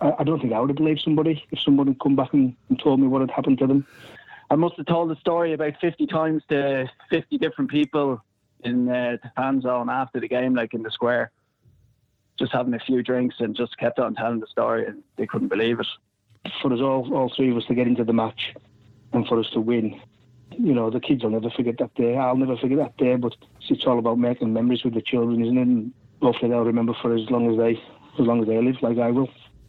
I, 0.00 0.12
I 0.18 0.24
don't 0.24 0.40
think 0.40 0.52
I 0.52 0.60
would 0.60 0.70
have 0.70 0.76
believed 0.76 1.00
somebody 1.02 1.44
if 1.50 1.60
somebody 1.60 1.90
had 1.90 2.00
come 2.00 2.16
back 2.16 2.32
and, 2.32 2.54
and 2.68 2.78
told 2.78 3.00
me 3.00 3.06
what 3.06 3.20
had 3.20 3.30
happened 3.30 3.58
to 3.58 3.66
them. 3.66 3.86
I 4.50 4.56
must 4.56 4.76
have 4.76 4.86
told 4.86 5.10
the 5.10 5.16
story 5.16 5.52
about 5.52 5.74
50 5.80 6.06
times 6.06 6.42
to 6.48 6.88
50 7.10 7.38
different 7.38 7.70
people 7.70 8.22
in 8.62 8.88
uh, 8.88 9.16
the 9.22 9.30
fan 9.36 9.60
zone 9.60 9.88
after 9.90 10.20
the 10.20 10.28
game, 10.28 10.54
like 10.54 10.74
in 10.74 10.82
the 10.82 10.90
square, 10.90 11.30
just 12.38 12.52
having 12.52 12.74
a 12.74 12.78
few 12.78 13.02
drinks 13.02 13.36
and 13.38 13.56
just 13.56 13.76
kept 13.78 13.98
on 13.98 14.14
telling 14.14 14.40
the 14.40 14.46
story, 14.46 14.86
and 14.86 15.02
they 15.16 15.26
couldn't 15.26 15.48
believe 15.48 15.80
it. 15.80 15.86
For 16.60 16.72
us 16.72 16.80
all, 16.80 17.12
all 17.14 17.32
three 17.34 17.50
of 17.50 17.56
us 17.56 17.64
to 17.66 17.74
get 17.74 17.86
into 17.86 18.04
the 18.04 18.12
match 18.12 18.54
and 19.12 19.26
for 19.26 19.40
us 19.40 19.48
to 19.54 19.60
win, 19.60 20.00
you 20.58 20.74
know, 20.74 20.90
the 20.90 21.00
kids 21.00 21.22
will 21.22 21.30
never 21.30 21.50
forget 21.50 21.78
that 21.78 21.94
day. 21.94 22.16
I'll 22.16 22.36
never 22.36 22.56
forget 22.56 22.78
that 22.78 22.96
day, 22.96 23.16
but 23.16 23.34
it's 23.68 23.86
all 23.86 23.98
about 23.98 24.18
making 24.18 24.52
memories 24.52 24.84
with 24.84 24.94
the 24.94 25.02
children, 25.02 25.42
isn't 25.42 25.58
it? 25.58 25.62
And 25.62 25.92
hopefully 26.20 26.50
they'll 26.50 26.64
remember 26.64 26.94
for 27.00 27.14
as 27.14 27.30
long 27.30 27.50
as 27.50 27.58
they, 27.58 27.82
as 28.18 28.26
long 28.26 28.40
as 28.42 28.48
they 28.48 28.60
live, 28.60 28.76
like 28.82 28.98
I 28.98 29.10
will. 29.10 29.28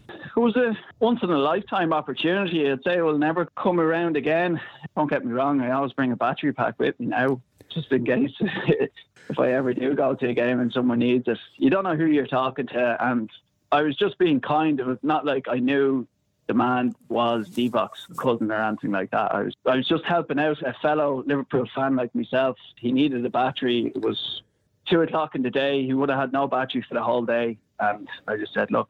It 0.09 0.39
was 0.39 0.55
a 0.55 0.77
once 0.99 1.19
in 1.23 1.29
a 1.29 1.37
lifetime 1.37 1.93
opportunity. 1.93 2.69
I'd 2.69 2.83
say 2.83 2.97
it 2.97 3.01
will 3.01 3.17
never 3.17 3.47
come 3.57 3.79
around 3.79 4.17
again. 4.17 4.59
Don't 4.95 5.09
get 5.09 5.25
me 5.25 5.31
wrong, 5.31 5.61
I 5.61 5.71
always 5.71 5.93
bring 5.93 6.11
a 6.11 6.15
battery 6.15 6.53
pack 6.53 6.79
with 6.79 6.99
me 6.99 7.07
now 7.07 7.41
just 7.69 7.91
in 7.91 8.05
case 8.05 8.31
if 8.39 9.39
I 9.39 9.51
ever 9.51 9.73
do 9.73 9.93
go 9.93 10.15
to 10.15 10.29
a 10.29 10.33
game 10.33 10.59
and 10.59 10.71
someone 10.71 10.99
needs 10.99 11.27
it. 11.27 11.37
You 11.57 11.69
don't 11.69 11.83
know 11.83 11.95
who 11.95 12.05
you're 12.05 12.27
talking 12.27 12.67
to, 12.67 12.97
and 12.99 13.29
I 13.71 13.81
was 13.81 13.95
just 13.95 14.17
being 14.17 14.39
kind. 14.39 14.79
It 14.79 14.85
was 14.85 14.97
not 15.03 15.25
like 15.25 15.47
I 15.47 15.59
knew 15.59 16.07
the 16.47 16.53
man 16.53 16.93
was 17.09 17.49
Divock's 17.49 18.07
cousin 18.17 18.51
or 18.51 18.61
anything 18.61 18.91
like 18.91 19.11
that. 19.11 19.33
I 19.33 19.43
was 19.43 19.53
I 19.65 19.75
was 19.77 19.87
just 19.87 20.05
helping 20.05 20.39
out 20.39 20.61
a 20.61 20.73
fellow 20.81 21.23
Liverpool 21.25 21.67
fan 21.75 21.95
like 21.95 22.13
myself. 22.15 22.57
He 22.79 22.91
needed 22.91 23.25
a 23.25 23.29
battery. 23.29 23.91
It 23.93 24.01
was 24.01 24.41
two 24.87 25.01
o'clock 25.01 25.35
in 25.35 25.41
the 25.41 25.51
day. 25.51 25.83
He 25.85 25.93
would 25.93 26.09
have 26.09 26.19
had 26.19 26.33
no 26.33 26.47
battery 26.47 26.85
for 26.87 26.93
the 26.93 27.03
whole 27.03 27.25
day, 27.25 27.57
and 27.79 28.07
I 28.27 28.37
just 28.37 28.53
said, 28.53 28.71
"Look, 28.71 28.89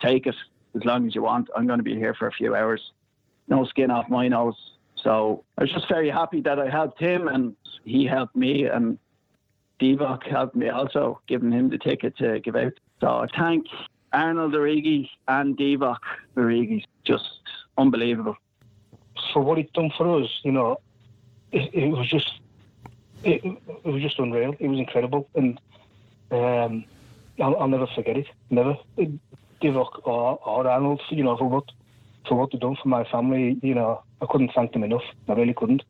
take 0.00 0.26
it." 0.26 0.36
as 0.74 0.84
long 0.84 1.06
as 1.06 1.14
you 1.14 1.22
want. 1.22 1.48
I'm 1.56 1.66
going 1.66 1.78
to 1.78 1.84
be 1.84 1.94
here 1.94 2.14
for 2.14 2.28
a 2.28 2.32
few 2.32 2.54
hours. 2.54 2.92
No 3.48 3.64
skin 3.64 3.90
off 3.90 4.08
my 4.08 4.28
nose. 4.28 4.56
So 4.96 5.44
I 5.58 5.62
was 5.62 5.72
just 5.72 5.88
very 5.88 6.10
happy 6.10 6.40
that 6.42 6.58
I 6.58 6.68
helped 6.68 7.00
him 7.00 7.28
and 7.28 7.56
he 7.84 8.04
helped 8.04 8.36
me 8.36 8.64
and 8.64 8.98
Divock 9.80 10.26
helped 10.26 10.54
me 10.54 10.68
also, 10.68 11.20
giving 11.26 11.50
him 11.50 11.70
the 11.70 11.78
ticket 11.78 12.16
to 12.18 12.38
give 12.40 12.54
out. 12.54 12.74
So 13.00 13.08
I 13.08 13.26
thank 13.36 13.66
Arnold 14.12 14.52
Origi 14.52 15.08
and 15.26 15.56
Divock 15.56 16.00
Origi. 16.36 16.84
Just 17.04 17.40
unbelievable. 17.78 18.36
For 19.32 19.40
what 19.40 19.56
he's 19.56 19.70
done 19.72 19.90
for 19.96 20.20
us, 20.20 20.28
you 20.44 20.52
know, 20.52 20.80
it, 21.50 21.74
it 21.74 21.88
was 21.88 22.08
just 22.08 22.40
it, 23.24 23.42
it, 23.44 23.84
was 23.84 24.02
just 24.02 24.18
unreal. 24.18 24.54
It 24.58 24.68
was 24.68 24.78
incredible, 24.78 25.28
and 25.34 25.60
um, 26.30 26.84
I'll, 27.40 27.56
I'll, 27.56 27.68
never 27.68 27.86
forget 27.94 28.16
it. 28.16 28.26
Never. 28.50 28.76
Divock 29.62 30.06
or, 30.06 30.32
uh, 30.32 30.50
or 30.50 30.68
Arnold, 30.68 31.00
you 31.10 31.24
know, 31.24 31.36
for 31.36 31.48
what 31.48 31.64
for 32.28 32.34
what 32.36 32.52
they've 32.52 32.60
done 32.60 32.76
for 32.82 32.88
my 32.88 33.04
family, 33.04 33.58
you 33.62 33.74
know, 33.74 34.02
I 34.20 34.26
couldn't 34.30 34.52
thank 34.54 34.72
them 34.72 34.84
enough. 34.84 35.02
I 35.28 35.32
really 35.32 35.54
couldn't. 35.54 35.82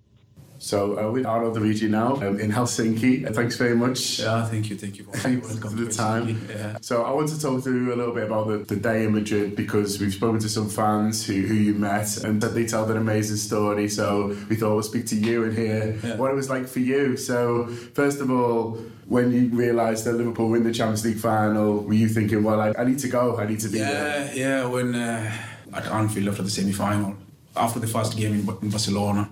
So 0.61 0.99
uh, 0.99 1.11
we 1.11 1.25
are 1.25 1.43
on 1.43 1.55
the 1.55 1.61
region 1.61 1.93
now 1.93 2.17
um, 2.17 2.39
in 2.39 2.53
Helsinki. 2.53 3.27
Uh, 3.27 3.33
thanks 3.33 3.57
very 3.57 3.75
much. 3.75 4.19
Yeah, 4.19 4.45
thank 4.45 4.69
you, 4.69 4.77
thank 4.77 4.99
you 4.99 5.05
for 5.05 5.69
the 5.71 5.91
time. 5.91 6.47
Yeah. 6.51 6.77
So 6.83 7.03
I 7.03 7.13
want 7.13 7.31
to 7.31 7.41
talk 7.41 7.65
to 7.65 7.75
you 7.75 7.95
a 7.95 7.97
little 7.97 8.13
bit 8.13 8.25
about 8.25 8.47
the, 8.47 8.59
the 8.59 8.77
day 8.77 9.05
in 9.07 9.15
Madrid 9.15 9.57
because 9.57 9.99
we've 9.99 10.13
spoken 10.13 10.39
to 10.41 10.51
some 10.51 10.69
fans 10.69 11.27
who, 11.27 11.33
who 11.33 11.55
you 11.55 11.73
met 11.73 12.19
and 12.19 12.43
they 12.43 12.67
told 12.67 12.91
an 12.91 12.99
amazing 12.99 13.39
story. 13.39 13.89
So 13.89 14.37
we 14.51 14.57
thought 14.57 14.75
we'll 14.75 14.83
speak 14.83 15.07
to 15.07 15.17
you 15.17 15.45
and 15.45 15.57
hear 15.57 15.99
yeah. 16.05 16.17
what 16.17 16.31
it 16.31 16.35
was 16.35 16.51
like 16.51 16.69
for 16.69 16.81
you. 16.81 17.17
So 17.17 17.69
first 17.95 18.21
of 18.21 18.31
all, 18.31 18.73
when 19.07 19.33
you 19.33 19.49
realised 19.49 20.05
that 20.05 20.13
Liverpool 20.13 20.51
win 20.51 20.65
the 20.65 20.75
Champions 20.75 21.07
League 21.07 21.17
final, 21.17 21.85
were 21.85 21.95
you 21.95 22.09
thinking, 22.09 22.43
well, 22.43 22.61
I, 22.61 22.75
I 22.79 22.85
need 22.85 22.99
to 22.99 23.09
go, 23.09 23.39
I 23.39 23.47
need 23.47 23.61
to 23.61 23.71
be 23.71 23.79
yeah, 23.79 23.91
there? 23.91 24.35
Yeah, 24.35 24.35
yeah, 24.35 24.67
when 24.67 24.95
uh, 24.95 25.33
at 25.73 25.87
Anfield 25.87 26.29
after 26.29 26.43
the 26.43 26.51
semi-final, 26.51 27.17
after 27.57 27.81
the 27.81 27.87
first 27.87 28.15
game 28.15 28.35
in, 28.35 28.41
in 28.61 28.69
Barcelona 28.69 29.31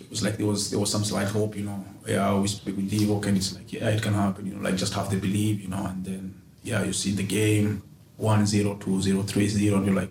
it 0.00 0.10
was 0.10 0.22
like 0.22 0.36
there 0.36 0.46
was 0.46 0.70
there 0.70 0.78
was 0.78 0.90
some 0.90 1.04
slight 1.04 1.28
hope, 1.28 1.56
you 1.56 1.64
know. 1.64 1.84
Yeah, 2.06 2.38
we 2.38 2.48
speak 2.48 2.76
with 2.76 2.92
and 3.26 3.36
it's 3.36 3.54
like, 3.54 3.72
yeah, 3.72 3.88
it 3.88 4.02
can 4.02 4.14
happen, 4.14 4.46
you 4.46 4.54
know, 4.54 4.62
like 4.62 4.76
just 4.76 4.94
have 4.94 5.10
the 5.10 5.16
belief, 5.16 5.62
you 5.62 5.68
know, 5.68 5.86
and 5.86 6.04
then 6.04 6.40
yeah, 6.62 6.82
you 6.82 6.92
see 6.92 7.12
the 7.12 7.22
game 7.22 7.82
1 8.16 8.46
0, 8.46 8.76
2 8.76 9.02
0, 9.02 9.22
3 9.22 9.48
0, 9.48 9.76
and 9.76 9.86
you're 9.86 9.94
like, 9.94 10.10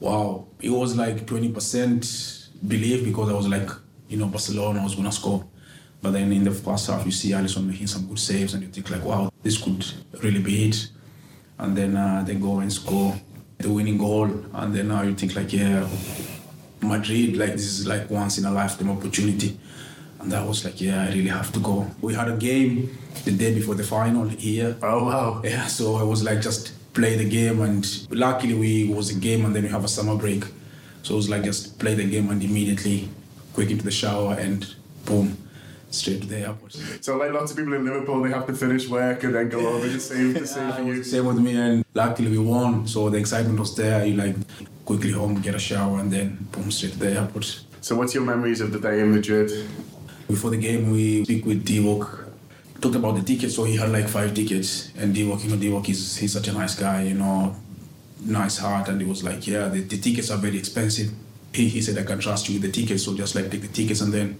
wow. 0.00 0.46
It 0.60 0.70
was 0.70 0.96
like 0.96 1.26
20% 1.26 2.48
belief 2.66 3.04
because 3.04 3.30
I 3.30 3.34
was 3.34 3.48
like, 3.48 3.68
you 4.08 4.16
know, 4.16 4.26
Barcelona 4.26 4.82
was 4.82 4.94
gonna 4.94 5.12
score. 5.12 5.44
But 6.02 6.12
then 6.12 6.32
in 6.32 6.44
the 6.44 6.52
first 6.52 6.88
half, 6.88 7.04
you 7.04 7.12
see 7.12 7.30
Alisson 7.30 7.66
making 7.66 7.86
some 7.86 8.06
good 8.06 8.18
saves, 8.18 8.54
and 8.54 8.62
you 8.62 8.68
think 8.68 8.90
like, 8.90 9.04
wow, 9.04 9.32
this 9.42 9.58
could 9.58 9.84
really 10.22 10.40
be 10.40 10.68
it. 10.68 10.88
And 11.58 11.76
then 11.76 11.96
uh, 11.96 12.22
they 12.26 12.34
go 12.34 12.60
and 12.60 12.72
score 12.72 13.18
the 13.58 13.70
winning 13.70 13.98
goal, 13.98 14.30
and 14.52 14.74
then 14.74 14.88
now 14.88 15.00
uh, 15.00 15.02
you 15.02 15.14
think 15.14 15.34
like, 15.34 15.52
yeah, 15.52 15.88
Madrid, 16.86 17.36
like 17.36 17.52
this 17.52 17.66
is 17.66 17.86
like 17.86 18.10
once 18.10 18.38
in 18.38 18.44
a 18.44 18.50
lifetime 18.50 18.90
opportunity. 18.90 19.58
And 20.20 20.32
I 20.32 20.44
was 20.44 20.64
like, 20.64 20.80
yeah, 20.80 21.02
I 21.04 21.08
really 21.08 21.28
have 21.28 21.52
to 21.52 21.60
go. 21.60 21.86
We 22.00 22.14
had 22.14 22.28
a 22.28 22.36
game 22.36 22.96
the 23.24 23.32
day 23.32 23.54
before 23.54 23.74
the 23.74 23.84
final 23.84 24.28
here. 24.28 24.76
Oh 24.82 25.04
wow. 25.04 25.40
Yeah, 25.44 25.66
so 25.66 25.96
I 25.96 26.02
was 26.02 26.24
like 26.24 26.40
just 26.40 26.72
play 26.94 27.16
the 27.16 27.28
game 27.28 27.60
and 27.60 27.86
luckily 28.10 28.54
we 28.54 28.88
was 28.88 29.10
a 29.10 29.18
game 29.20 29.44
and 29.44 29.54
then 29.54 29.64
we 29.64 29.68
have 29.68 29.84
a 29.84 29.88
summer 29.88 30.16
break. 30.16 30.44
So 31.02 31.14
it 31.14 31.16
was 31.18 31.28
like 31.28 31.44
just 31.44 31.78
play 31.78 31.94
the 31.94 32.08
game 32.08 32.30
and 32.30 32.42
immediately 32.42 33.08
quick 33.52 33.70
into 33.70 33.84
the 33.84 33.90
shower 33.90 34.34
and 34.34 34.74
boom, 35.04 35.36
straight 35.90 36.22
to 36.22 36.26
the 36.26 36.38
airport. 36.38 36.72
So 37.00 37.16
like 37.16 37.32
lots 37.32 37.52
of 37.52 37.58
people 37.58 37.74
in 37.74 37.84
Liverpool, 37.84 38.22
they 38.22 38.30
have 38.30 38.46
to 38.46 38.54
finish 38.54 38.88
work 38.88 39.22
and 39.22 39.34
then 39.34 39.48
go 39.48 39.60
over 39.74 39.86
to 39.86 40.00
save 40.00 40.34
the 40.40 40.46
same 40.46 40.72
for 40.72 40.82
you. 40.82 41.04
Same 41.04 41.26
with 41.26 41.38
me 41.38 41.56
and 41.56 41.84
luckily 41.94 42.30
we 42.30 42.38
won. 42.38 42.86
So 42.88 43.10
the 43.10 43.18
excitement 43.18 43.60
was 43.60 43.76
there. 43.76 44.04
You 44.04 44.14
like 44.16 44.36
quickly 44.86 45.10
home, 45.10 45.42
get 45.42 45.54
a 45.54 45.58
shower, 45.58 45.98
and 46.00 46.10
then 46.10 46.38
boom, 46.52 46.70
straight 46.70 46.92
to 46.92 46.98
the 46.98 47.12
airport. 47.12 47.64
So, 47.82 47.96
what's 47.96 48.14
your 48.14 48.24
memories 48.24 48.60
of 48.62 48.72
the 48.72 48.80
day 48.80 49.00
in 49.00 49.12
Madrid? 49.12 49.50
Before 50.28 50.50
the 50.50 50.56
game, 50.56 50.90
we 50.90 51.24
speak 51.24 51.44
with 51.44 51.66
Divock. 51.66 52.24
Talked 52.80 52.96
about 52.96 53.16
the 53.16 53.22
tickets, 53.22 53.56
so 53.56 53.64
he 53.64 53.76
had 53.76 53.90
like 53.90 54.08
five 54.08 54.32
tickets, 54.32 54.92
and 54.96 55.14
Divock, 55.14 55.44
you 55.44 55.50
know, 55.50 55.56
Divock 55.56 55.88
is 55.88 56.16
he's 56.16 56.32
such 56.32 56.48
a 56.48 56.52
nice 56.52 56.74
guy, 56.74 57.02
you 57.02 57.14
know, 57.14 57.54
nice 58.24 58.58
heart, 58.58 58.88
and 58.88 59.00
he 59.00 59.06
was 59.06 59.24
like, 59.24 59.46
yeah, 59.46 59.68
the, 59.68 59.80
the 59.80 59.98
tickets 59.98 60.30
are 60.30 60.38
very 60.38 60.58
expensive. 60.58 61.12
He, 61.52 61.68
he 61.68 61.80
said 61.80 61.98
I 61.98 62.04
can 62.04 62.18
trust 62.18 62.48
you 62.48 62.60
with 62.60 62.70
the 62.70 62.80
tickets, 62.80 63.04
so 63.04 63.16
just 63.16 63.34
like 63.34 63.50
take 63.50 63.62
the 63.62 63.68
tickets 63.68 64.00
and 64.02 64.12
then 64.12 64.38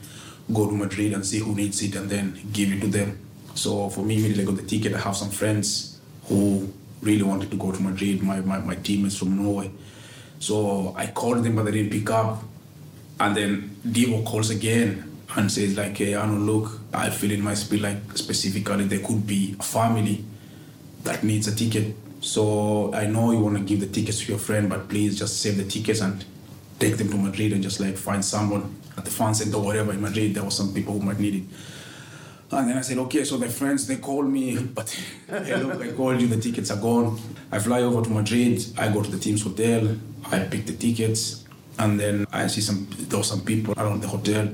go 0.53 0.67
to 0.67 0.73
Madrid 0.73 1.13
and 1.13 1.25
see 1.27 1.39
who 1.39 1.55
needs 1.55 1.83
it, 1.83 1.97
and 1.97 2.09
then 2.09 2.39
give 2.53 2.73
it 2.73 2.81
to 2.83 2.87
them. 2.87 3.19
So 3.55 3.89
for 3.89 4.03
me, 4.03 4.17
immediately 4.17 4.45
I 4.45 4.47
got 4.47 4.57
the 4.57 4.63
ticket. 4.63 4.95
I 4.95 5.01
have 5.01 5.17
some 5.17 5.31
friends 5.31 5.99
who 6.29 6.73
really 7.01 7.23
wanted 7.23 7.51
to 7.51 7.57
go 7.57 7.73
to 7.73 7.81
Madrid. 7.81 8.23
My 8.23 8.41
my, 8.41 8.59
my 8.59 8.75
teammates 8.77 9.17
from 9.17 9.43
Norway. 9.43 9.71
So 10.39 10.95
I 10.97 11.07
called 11.09 11.45
them, 11.45 11.57
but 11.57 11.65
they 11.65 11.73
didn't 11.73 11.91
pick 11.91 12.11
up. 12.11 12.43
And 13.19 13.37
then 13.37 13.77
Divo 13.87 14.25
calls 14.25 14.51
again 14.51 15.19
and 15.37 15.51
says 15.51 15.77
like, 15.77 15.97
"Hey, 15.97 16.15
Arno, 16.15 16.39
look, 16.39 16.81
I 16.93 17.11
feel 17.11 17.33
in 17.33 17.43
my 17.43 17.55
spirit 17.55 17.83
like 17.83 18.19
specifically 18.19 18.85
there 18.85 19.01
could 19.01 19.27
be 19.27 19.57
a 19.59 19.63
family 19.63 20.25
that 21.05 21.25
needs 21.25 21.49
a 21.49 21.55
ticket. 21.55 21.95
So 22.21 22.93
I 22.95 23.07
know 23.07 23.33
you 23.33 23.39
want 23.39 23.57
to 23.57 23.63
give 23.63 23.81
the 23.81 23.87
tickets 23.87 24.21
to 24.21 24.33
your 24.33 24.39
friend, 24.39 24.69
but 24.69 24.89
please 24.89 25.19
just 25.19 25.41
save 25.41 25.57
the 25.57 25.65
tickets 25.65 26.01
and 26.01 26.25
take 26.79 26.97
them 26.97 27.09
to 27.11 27.17
Madrid 27.17 27.53
and 27.53 27.63
just 27.63 27.81
like 27.81 27.97
find 27.97 28.25
someone 28.25 28.75
at 28.99 29.05
the 29.05 29.11
fan 29.11 29.35
center 29.35 29.57
or 29.57 29.65
whatever 29.65 29.93
in 29.93 30.01
Madrid. 30.01 30.35
There 30.35 30.45
were 30.45 30.51
some 30.51 30.75
people 30.75 30.95
who 30.95 31.01
might 31.01 31.19
need 31.19 31.35
it." 31.37 31.43
And 32.51 32.71
then 32.71 32.79
I 32.79 32.83
said, 32.83 32.99
okay, 32.99 33.25
so 33.25 33.37
the 33.39 33.49
friends, 33.49 33.87
they 33.87 33.97
call 33.97 34.23
me, 34.23 34.57
but 34.75 34.89
hey, 35.29 35.57
look, 35.57 35.83
I 35.83 35.93
called 35.93 36.21
you, 36.21 36.29
the 36.29 36.41
tickets 36.41 36.71
are 36.71 36.81
gone. 36.81 37.19
I 37.51 37.59
fly 37.59 37.83
over 37.83 38.03
to 38.03 38.11
Madrid, 38.11 38.65
I 38.79 38.89
go 38.93 39.03
to 39.03 39.11
the 39.11 39.19
team's 39.19 39.43
hotel, 39.43 39.97
I 40.31 40.41
pick 40.41 40.67
the 40.67 40.75
tickets, 40.75 41.45
and 41.79 41.99
then 41.99 42.27
I 42.33 42.47
see 42.47 42.61
some, 42.61 42.87
there 42.91 43.19
were 43.19 43.25
some 43.25 43.41
people 43.41 43.75
around 43.77 44.03
the 44.03 44.09
hotel, 44.09 44.49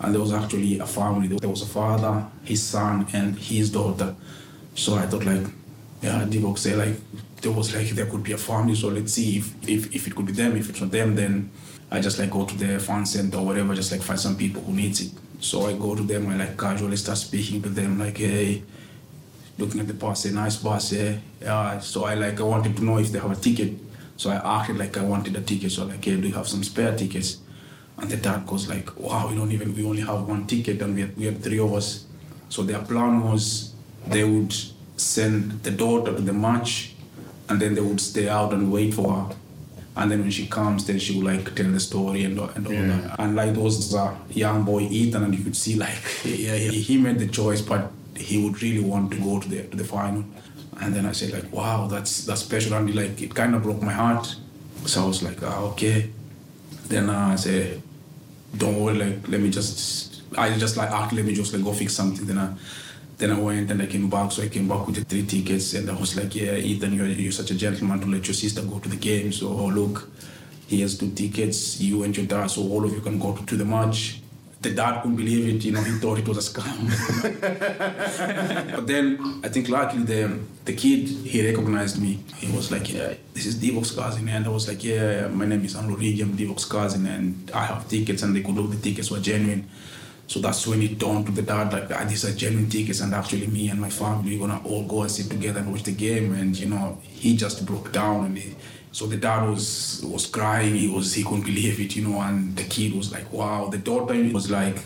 and 0.00 0.14
there 0.14 0.20
was 0.20 0.32
actually 0.32 0.78
a 0.78 0.86
family. 0.86 1.28
There 1.28 1.48
was 1.48 1.62
a 1.62 1.66
father, 1.66 2.26
his 2.44 2.62
son, 2.62 3.06
and 3.12 3.38
his 3.38 3.70
daughter. 3.70 4.14
So 4.74 4.94
I 4.96 5.06
thought 5.06 5.24
like, 5.24 5.46
yeah, 6.02 6.24
Divock 6.24 6.58
say 6.58 6.74
like, 6.74 6.96
there 7.40 7.52
was 7.52 7.74
like, 7.74 7.88
there 7.90 8.06
could 8.06 8.22
be 8.22 8.32
a 8.32 8.38
family, 8.38 8.74
so 8.74 8.88
let's 8.88 9.12
see 9.12 9.38
if, 9.38 9.68
if, 9.68 9.94
if 9.94 10.06
it 10.06 10.14
could 10.14 10.26
be 10.26 10.32
them. 10.32 10.56
If 10.56 10.68
it's 10.70 10.80
not 10.80 10.90
them, 10.90 11.14
then 11.14 11.50
I 11.90 12.00
just 12.00 12.18
like 12.18 12.30
go 12.30 12.44
to 12.44 12.56
the 12.56 12.78
fan 12.78 13.06
center 13.06 13.38
or 13.38 13.46
whatever, 13.46 13.74
just 13.74 13.92
like 13.92 14.02
find 14.02 14.18
some 14.18 14.36
people 14.36 14.62
who 14.62 14.72
needs 14.72 15.00
it. 15.00 15.12
So 15.40 15.66
I 15.66 15.74
go 15.74 15.94
to 15.94 16.02
them, 16.02 16.28
I 16.28 16.36
like 16.36 16.58
casually 16.58 16.96
start 16.96 17.18
speaking 17.18 17.62
to 17.62 17.68
them, 17.68 17.98
like, 17.98 18.18
hey, 18.18 18.62
looking 19.58 19.80
at 19.80 19.86
the 19.86 19.94
bus, 19.94 20.24
a 20.24 20.32
nice 20.32 20.56
bus, 20.56 20.92
yeah. 20.92 21.16
yeah. 21.40 21.78
So 21.80 22.04
I 22.04 22.14
like, 22.14 22.40
I 22.40 22.42
wanted 22.42 22.76
to 22.76 22.84
know 22.84 22.98
if 22.98 23.12
they 23.12 23.18
have 23.18 23.30
a 23.30 23.36
ticket. 23.36 23.74
So 24.16 24.30
I 24.30 24.60
acted 24.60 24.78
like 24.78 24.96
I 24.96 25.02
wanted 25.02 25.36
a 25.36 25.40
ticket. 25.40 25.72
So 25.72 25.84
like, 25.84 26.04
hey, 26.04 26.16
do 26.16 26.26
you 26.26 26.34
have 26.34 26.48
some 26.48 26.64
spare 26.64 26.96
tickets? 26.96 27.38
And 27.98 28.10
the 28.10 28.16
dad 28.16 28.46
goes 28.46 28.68
like, 28.68 28.98
wow, 28.98 29.28
we 29.28 29.36
don't 29.36 29.52
even, 29.52 29.74
we 29.74 29.84
only 29.84 30.02
have 30.02 30.28
one 30.28 30.46
ticket 30.46 30.82
and 30.82 30.94
we 30.94 31.02
have, 31.02 31.16
we 31.16 31.26
have 31.26 31.42
three 31.42 31.58
of 31.58 31.72
us. 31.72 32.06
So 32.48 32.62
their 32.62 32.80
plan 32.80 33.22
was 33.22 33.74
they 34.06 34.24
would 34.24 34.54
send 34.96 35.62
the 35.62 35.70
daughter 35.70 36.14
to 36.14 36.22
the 36.22 36.32
match 36.32 36.94
and 37.48 37.60
then 37.60 37.74
they 37.74 37.80
would 37.80 38.00
stay 38.00 38.28
out 38.28 38.52
and 38.52 38.72
wait 38.72 38.94
for 38.94 39.12
her 39.12 39.36
and 39.96 40.10
then 40.10 40.20
when 40.20 40.30
she 40.30 40.46
comes, 40.46 40.86
then 40.86 40.98
she 40.98 41.16
will 41.16 41.24
like 41.24 41.54
tell 41.54 41.70
the 41.70 41.80
story 41.80 42.24
and, 42.24 42.38
and 42.38 42.66
all 42.66 42.72
yeah. 42.72 42.86
that. 42.86 43.18
And 43.18 43.34
like 43.34 43.54
those 43.54 43.94
uh, 43.94 44.14
young 44.30 44.62
boy 44.62 44.82
Ethan, 44.82 45.22
and 45.24 45.34
you 45.34 45.42
could 45.42 45.56
see 45.56 45.74
like 45.76 45.98
yeah, 46.24 46.54
he, 46.56 46.80
he 46.82 46.98
made 46.98 47.18
the 47.18 47.26
choice, 47.26 47.62
but 47.62 47.90
he 48.14 48.44
would 48.44 48.62
really 48.62 48.84
want 48.84 49.10
to 49.12 49.18
go 49.18 49.40
to 49.40 49.48
the 49.48 49.62
to 49.62 49.76
the 49.76 49.84
final. 49.84 50.24
And 50.80 50.94
then 50.94 51.06
I 51.06 51.12
said 51.12 51.32
like, 51.32 51.50
wow, 51.50 51.86
that's 51.86 52.24
that's 52.26 52.42
special, 52.42 52.74
and 52.74 52.94
like 52.94 53.20
it 53.22 53.34
kind 53.34 53.54
of 53.54 53.62
broke 53.62 53.80
my 53.82 53.92
heart. 53.92 54.36
So 54.84 55.04
I 55.04 55.06
was 55.06 55.22
like, 55.22 55.42
ah, 55.42 55.62
okay. 55.70 56.10
Then 56.88 57.08
uh, 57.08 57.30
I 57.32 57.36
said, 57.36 57.82
don't 58.56 58.80
worry, 58.80 58.98
like 58.98 59.28
let 59.28 59.40
me 59.40 59.50
just, 59.50 60.22
I 60.36 60.56
just 60.56 60.76
like, 60.76 60.90
ah, 60.90 61.08
let 61.12 61.24
me 61.24 61.34
just 61.34 61.54
like 61.54 61.64
go 61.64 61.72
fix 61.72 61.94
something. 61.94 62.26
Then 62.26 62.38
I 62.38 62.52
then 63.18 63.30
I 63.30 63.38
went 63.38 63.70
and 63.70 63.80
I 63.80 63.86
came 63.86 64.08
back. 64.10 64.32
So 64.32 64.42
I 64.42 64.48
came 64.48 64.68
back 64.68 64.86
with 64.86 64.96
the 64.96 65.04
three 65.04 65.24
tickets, 65.26 65.74
and 65.74 65.90
I 65.90 65.94
was 65.94 66.16
like, 66.16 66.34
"Yeah, 66.34 66.54
Ethan, 66.54 66.92
you're, 66.92 67.06
you're 67.06 67.32
such 67.32 67.50
a 67.50 67.54
gentleman 67.54 68.00
to 68.00 68.06
let 68.06 68.26
your 68.26 68.34
sister 68.34 68.62
go 68.62 68.78
to 68.78 68.88
the 68.88 68.96
game. 68.96 69.32
So 69.32 69.48
oh, 69.48 69.66
look, 69.66 70.08
he 70.66 70.80
has 70.82 70.98
two 70.98 71.10
tickets. 71.10 71.80
You 71.80 72.02
and 72.02 72.16
your 72.16 72.26
dad, 72.26 72.48
so 72.48 72.62
all 72.62 72.84
of 72.84 72.92
you 72.92 73.00
can 73.00 73.18
go 73.18 73.34
to, 73.34 73.46
to 73.46 73.56
the 73.56 73.64
match." 73.64 74.20
The 74.58 74.72
dad 74.72 75.02
couldn't 75.02 75.16
believe 75.16 75.54
it. 75.54 75.64
You 75.64 75.72
know, 75.72 75.82
he 75.82 75.92
thought 75.98 76.18
it 76.18 76.26
was 76.26 76.38
a 76.38 76.50
scam. 76.50 76.88
but 78.74 78.86
then 78.86 79.40
I 79.44 79.48
think 79.48 79.68
luckily 79.68 80.02
the 80.02 80.38
the 80.64 80.74
kid 80.74 81.08
he 81.08 81.46
recognized 81.46 82.02
me. 82.02 82.18
He 82.36 82.50
was 82.54 82.72
like, 82.72 82.92
"Yeah, 82.92 83.14
this 83.32 83.46
is 83.46 83.56
Divock's 83.56 83.92
cousin," 83.92 84.28
and 84.28 84.44
I 84.44 84.48
was 84.48 84.66
like, 84.66 84.82
"Yeah, 84.82 85.28
my 85.28 85.46
name 85.46 85.64
is 85.64 85.76
Arnold 85.76 86.00
Origi. 86.00 86.22
I'm 86.22 86.36
Divock's 86.36 86.64
cousin, 86.64 87.06
and 87.06 87.50
I 87.54 87.64
have 87.64 87.88
tickets." 87.88 88.22
And 88.22 88.34
they 88.34 88.42
could 88.42 88.54
look 88.54 88.70
the 88.70 88.76
tickets 88.76 89.10
were 89.10 89.20
genuine. 89.20 89.68
So 90.28 90.40
that's 90.40 90.66
when 90.66 90.82
it 90.82 90.98
dawned 90.98 91.26
to 91.26 91.32
the 91.32 91.42
dad 91.42 91.72
like 91.72 91.90
ah, 91.92 92.04
these 92.04 92.24
are 92.24 92.34
genuine 92.34 92.68
tickets 92.68 93.00
and 93.00 93.14
actually 93.14 93.46
me 93.46 93.68
and 93.68 93.80
my 93.80 93.90
family 93.90 94.36
we're 94.36 94.46
gonna 94.46 94.60
all 94.64 94.84
go 94.84 95.02
and 95.02 95.10
sit 95.10 95.30
together 95.30 95.60
and 95.60 95.70
watch 95.70 95.84
the 95.84 95.92
game. 95.92 96.34
And 96.34 96.58
you 96.58 96.68
know 96.68 96.98
he 97.02 97.36
just 97.36 97.64
broke 97.64 97.92
down 97.92 98.26
and 98.26 98.38
he, 98.38 98.54
so 98.90 99.06
the 99.06 99.16
dad 99.16 99.48
was 99.48 100.02
was 100.04 100.26
crying. 100.26 100.74
He 100.74 100.88
was 100.88 101.14
he 101.14 101.22
couldn't 101.22 101.44
believe 101.44 101.80
it 101.80 101.94
you 101.94 102.08
know 102.08 102.20
and 102.20 102.56
the 102.56 102.64
kid 102.64 102.94
was 102.94 103.12
like 103.12 103.32
wow. 103.32 103.68
The 103.68 103.78
daughter 103.78 104.14
was 104.32 104.50
like 104.50 104.78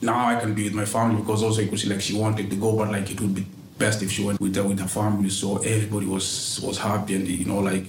now 0.00 0.28
I 0.28 0.40
can 0.40 0.54
be 0.54 0.64
with 0.64 0.74
my 0.74 0.86
family 0.86 1.20
because 1.20 1.42
also 1.42 1.60
you 1.60 1.68
could 1.68 1.78
see 1.78 1.90
like 1.90 2.00
she 2.00 2.16
wanted 2.16 2.48
to 2.48 2.56
go 2.56 2.74
but 2.76 2.90
like 2.90 3.10
it 3.10 3.20
would 3.20 3.34
be 3.34 3.44
best 3.78 4.02
if 4.02 4.10
she 4.10 4.24
went 4.24 4.40
with 4.40 4.56
her 4.56 4.62
with 4.64 4.80
her 4.80 4.88
family. 4.88 5.28
So 5.28 5.58
everybody 5.58 6.06
was 6.06 6.58
was 6.62 6.78
happy 6.78 7.16
and 7.16 7.28
you 7.28 7.44
know 7.44 7.58
like 7.58 7.84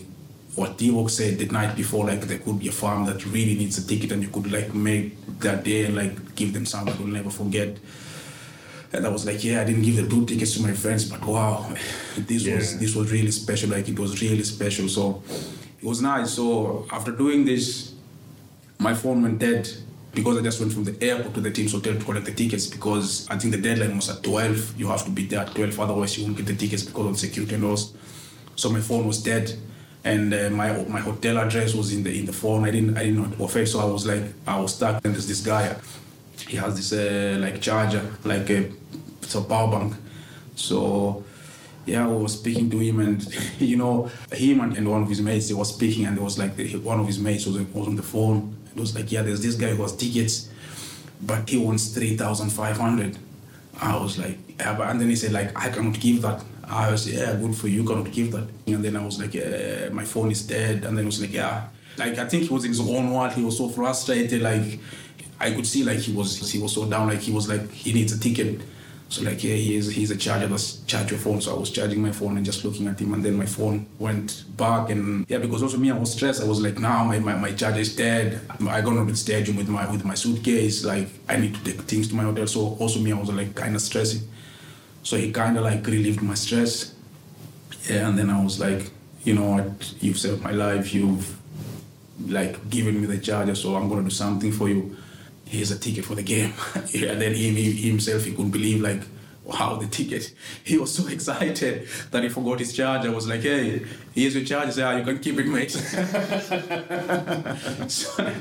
what 0.55 0.77
Divock 0.77 1.09
said 1.09 1.39
the 1.39 1.45
night 1.45 1.75
before, 1.75 2.05
like 2.05 2.21
there 2.21 2.37
could 2.39 2.59
be 2.59 2.67
a 2.67 2.71
farm 2.71 3.05
that 3.05 3.25
really 3.25 3.55
needs 3.55 3.77
a 3.77 3.87
ticket 3.87 4.11
and 4.11 4.21
you 4.21 4.29
could 4.29 4.51
like 4.51 4.73
make 4.73 5.15
that 5.39 5.63
day 5.63 5.85
and 5.85 5.95
like 5.95 6.35
give 6.35 6.53
them 6.53 6.65
something 6.65 6.97
we'll 6.97 7.07
never 7.07 7.29
forget. 7.29 7.77
And 8.93 9.05
I 9.05 9.09
was 9.09 9.25
like, 9.25 9.41
yeah, 9.43 9.61
I 9.61 9.63
didn't 9.63 9.83
give 9.83 9.95
the 9.95 10.07
two 10.09 10.25
tickets 10.25 10.53
to 10.55 10.61
my 10.61 10.73
friends, 10.73 11.05
but 11.05 11.23
wow, 11.25 11.73
this 12.17 12.43
Yeah. 12.43 12.57
was 12.57 12.77
this 12.79 12.93
was 12.95 13.11
really 13.11 13.31
special. 13.31 13.69
Like 13.69 13.87
it 13.87 13.97
was 13.97 14.21
really 14.21 14.43
special. 14.43 14.89
So 14.89 15.23
it 15.81 15.85
was 15.85 16.01
nice. 16.01 16.31
So 16.31 16.85
after 16.91 17.11
doing 17.13 17.45
this, 17.45 17.93
my 18.79 18.93
phone 18.93 19.21
went 19.21 19.39
dead 19.39 19.69
because 20.13 20.37
I 20.37 20.41
just 20.41 20.59
went 20.59 20.73
from 20.73 20.83
the 20.83 21.01
airport 21.01 21.33
to 21.35 21.39
the 21.41 21.51
team's 21.51 21.71
hotel 21.71 21.93
to 21.97 22.03
collect 22.03 22.25
the 22.25 22.33
tickets 22.33 22.67
because 22.67 23.25
I 23.29 23.37
think 23.37 23.53
the 23.55 23.61
deadline 23.61 23.95
was 23.95 24.09
at 24.09 24.21
12. 24.23 24.77
You 24.77 24.87
have 24.87 25.05
to 25.05 25.11
be 25.11 25.25
there 25.27 25.39
at 25.39 25.55
12, 25.55 25.79
otherwise 25.79 26.17
you 26.17 26.25
won't 26.25 26.35
get 26.35 26.47
the 26.47 26.55
tickets 26.55 26.83
because 26.83 27.05
of 27.07 27.17
security 27.17 27.55
laws. 27.55 27.93
So 28.57 28.69
my 28.69 28.81
phone 28.81 29.07
was 29.07 29.23
dead, 29.23 29.53
and 30.03 30.33
uh, 30.33 30.49
my 30.49 30.71
my 30.85 30.99
hotel 30.99 31.37
address 31.37 31.73
was 31.73 31.93
in 31.93 32.03
the 32.03 32.17
in 32.17 32.25
the 32.25 32.33
phone. 32.33 32.65
I 32.65 32.71
didn't 32.71 32.97
I 32.97 33.05
didn't 33.05 33.39
offer, 33.39 33.65
so 33.65 33.79
I 33.79 33.85
was 33.85 34.05
like 34.05 34.23
I 34.47 34.59
was 34.59 34.75
stuck. 34.75 35.03
And 35.05 35.13
there's 35.13 35.27
this 35.27 35.41
guy, 35.41 35.75
he 36.47 36.57
has 36.57 36.75
this 36.75 36.91
uh, 36.93 37.37
like 37.39 37.61
charger, 37.61 38.05
like 38.23 38.49
a 38.49 38.71
it's 39.21 39.35
a 39.35 39.41
power 39.41 39.71
bank. 39.71 39.93
So 40.55 41.23
yeah, 41.85 42.05
I 42.05 42.07
was 42.07 42.33
speaking 42.33 42.69
to 42.71 42.79
him, 42.79 42.99
and 42.99 43.25
you 43.59 43.77
know, 43.77 44.09
him 44.31 44.61
and, 44.61 44.77
and 44.77 44.89
one 44.89 45.03
of 45.03 45.09
his 45.09 45.21
mates, 45.21 45.49
they 45.49 45.53
were 45.53 45.65
speaking, 45.65 46.05
and 46.05 46.17
it 46.17 46.21
was 46.21 46.37
like 46.37 46.55
the, 46.55 46.77
one 46.77 46.99
of 46.99 47.07
his 47.07 47.19
mates 47.19 47.45
was, 47.45 47.59
was 47.59 47.87
on 47.87 47.95
the 47.95 48.03
phone. 48.03 48.55
It 48.75 48.79
was 48.79 48.95
like, 48.95 49.11
yeah, 49.11 49.21
there's 49.21 49.41
this 49.41 49.55
guy 49.55 49.69
who 49.69 49.81
has 49.83 49.95
tickets, 49.95 50.49
but 51.21 51.47
he 51.49 51.57
wants 51.57 51.89
three 51.89 52.17
thousand 52.17 52.49
five 52.49 52.77
hundred. 52.77 53.17
I 53.79 53.97
was 54.01 54.17
like, 54.17 54.37
yeah, 54.59 54.75
but 54.75 54.89
and 54.89 54.99
then 54.99 55.09
he 55.09 55.15
said 55.15 55.31
like, 55.31 55.57
I 55.57 55.69
cannot 55.69 55.99
give 55.99 56.21
that. 56.23 56.43
I 56.63 56.91
was 56.91 57.11
yeah, 57.11 57.33
good 57.35 57.55
for 57.55 57.67
you, 57.67 57.83
cannot 57.83 58.11
give 58.11 58.31
that. 58.31 58.47
And 58.67 58.83
then 58.83 58.95
I 58.95 59.03
was 59.03 59.19
like, 59.19 59.33
yeah, 59.33 59.89
my 59.89 60.05
phone 60.05 60.31
is 60.31 60.45
dead. 60.45 60.85
And 60.85 60.97
then 60.97 60.99
he 60.99 61.05
was 61.05 61.21
like, 61.21 61.33
yeah, 61.33 61.67
like 61.97 62.17
I 62.17 62.25
think 62.27 62.43
he 62.43 62.53
was 62.53 62.63
in 62.63 62.69
his 62.69 62.79
own 62.79 63.11
world. 63.11 63.33
He 63.33 63.43
was 63.43 63.57
so 63.57 63.69
frustrated, 63.69 64.41
like 64.41 64.79
I 65.39 65.51
could 65.51 65.65
see 65.65 65.83
like 65.83 65.99
he 65.99 66.13
was 66.13 66.51
he 66.51 66.59
was 66.59 66.73
so 66.73 66.85
down, 66.85 67.07
like 67.07 67.19
he 67.19 67.31
was 67.31 67.49
like 67.49 67.69
he 67.71 67.93
needs 67.93 68.13
a 68.13 68.19
ticket. 68.19 68.61
So 69.09 69.23
like 69.23 69.43
yeah, 69.43 69.55
he 69.55 69.75
is 69.75 69.93
he's 69.93 70.09
a 70.09 70.15
charger 70.15 70.47
that's 70.47 70.77
charge 70.85 71.11
your 71.11 71.19
phone. 71.19 71.41
So 71.41 71.53
I 71.53 71.59
was 71.59 71.69
charging 71.69 72.01
my 72.01 72.13
phone 72.13 72.37
and 72.37 72.45
just 72.45 72.63
looking 72.63 72.87
at 72.87 72.97
him 72.97 73.13
and 73.13 73.25
then 73.25 73.35
my 73.35 73.45
phone 73.45 73.85
went 73.99 74.45
back 74.55 74.89
and 74.89 75.25
yeah, 75.27 75.39
because 75.39 75.61
also 75.63 75.77
me 75.77 75.91
I 75.91 75.97
was 75.97 76.13
stressed. 76.13 76.41
I 76.41 76.45
was 76.45 76.61
like, 76.61 76.79
now 76.79 77.03
my, 77.03 77.19
my, 77.19 77.35
my 77.35 77.51
charger 77.51 77.79
is 77.81 77.93
dead. 77.93 78.39
I 78.69 78.79
got 78.79 78.95
on 78.95 79.07
the 79.07 79.15
stadium 79.15 79.57
with 79.57 79.67
my 79.67 79.89
with 79.91 80.05
my 80.05 80.13
suitcase, 80.13 80.85
like 80.85 81.09
I 81.27 81.35
need 81.35 81.55
to 81.55 81.63
take 81.63 81.81
things 81.81 82.07
to 82.09 82.15
my 82.15 82.23
hotel. 82.23 82.47
So 82.47 82.77
also 82.79 82.99
me 82.99 83.11
I 83.11 83.19
was 83.19 83.29
like 83.29 83.53
kinda 83.53 83.79
stressing. 83.79 84.21
So 85.03 85.17
he 85.17 85.31
kinda 85.31 85.61
like 85.61 85.85
relieved 85.85 86.21
my 86.21 86.35
stress. 86.35 86.93
Yeah, 87.89 88.07
and 88.09 88.17
then 88.17 88.29
I 88.29 88.43
was 88.43 88.59
like, 88.59 88.91
you 89.23 89.33
know 89.33 89.51
what, 89.51 89.93
you've 90.01 90.19
saved 90.19 90.43
my 90.43 90.51
life, 90.51 90.93
you've 90.93 91.37
like 92.27 92.69
given 92.69 93.01
me 93.01 93.07
the 93.07 93.17
charger, 93.17 93.55
so 93.55 93.75
I'm 93.75 93.89
gonna 93.89 94.03
do 94.03 94.09
something 94.09 94.51
for 94.51 94.69
you. 94.69 94.95
Here's 95.45 95.71
a 95.71 95.79
ticket 95.79 96.05
for 96.05 96.15
the 96.15 96.23
game. 96.23 96.53
yeah, 96.93 97.11
and 97.11 97.21
then 97.21 97.33
him, 97.33 97.55
he 97.55 97.71
himself, 97.89 98.25
he 98.25 98.31
couldn't 98.31 98.51
believe 98.51 98.81
like, 98.81 99.01
wow, 99.43 99.75
the 99.75 99.87
ticket. 99.87 100.33
He 100.63 100.77
was 100.77 100.93
so 100.93 101.07
excited 101.13 101.87
that 102.11 102.23
he 102.23 102.29
forgot 102.29 102.59
his 102.59 102.73
charger. 102.73 103.09
I 103.09 103.13
was 103.13 103.27
like, 103.27 103.41
hey, 103.41 103.83
here's 104.13 104.35
your 104.35 104.45
charger. 104.45 104.79
Yeah, 104.79 104.97
you 104.97 105.03
can 105.03 105.19
keep 105.19 105.39
it, 105.39 105.47
mate. 105.47 105.71
so, 107.89 108.33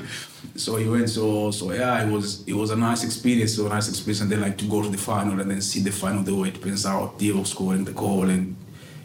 so 0.55 0.75
he 0.75 0.87
went. 0.87 1.09
So 1.09 1.51
so 1.51 1.71
yeah, 1.71 2.05
it 2.05 2.11
was 2.11 2.47
it 2.47 2.53
was 2.53 2.71
a 2.71 2.75
nice 2.75 3.03
experience. 3.03 3.55
So 3.55 3.67
nice 3.67 3.89
experience, 3.89 4.21
and 4.21 4.31
then 4.31 4.41
like 4.41 4.57
to 4.59 4.65
go 4.65 4.81
to 4.81 4.89
the 4.89 4.97
final 4.97 5.39
and 5.39 5.49
then 5.49 5.61
see 5.61 5.81
the 5.81 5.91
final 5.91 6.23
the 6.23 6.35
way 6.35 6.49
it 6.49 6.61
pans 6.61 6.85
out. 6.85 7.17
Diego 7.17 7.43
scoring 7.43 7.85
the 7.85 7.93
goal 7.93 8.29
and 8.29 8.55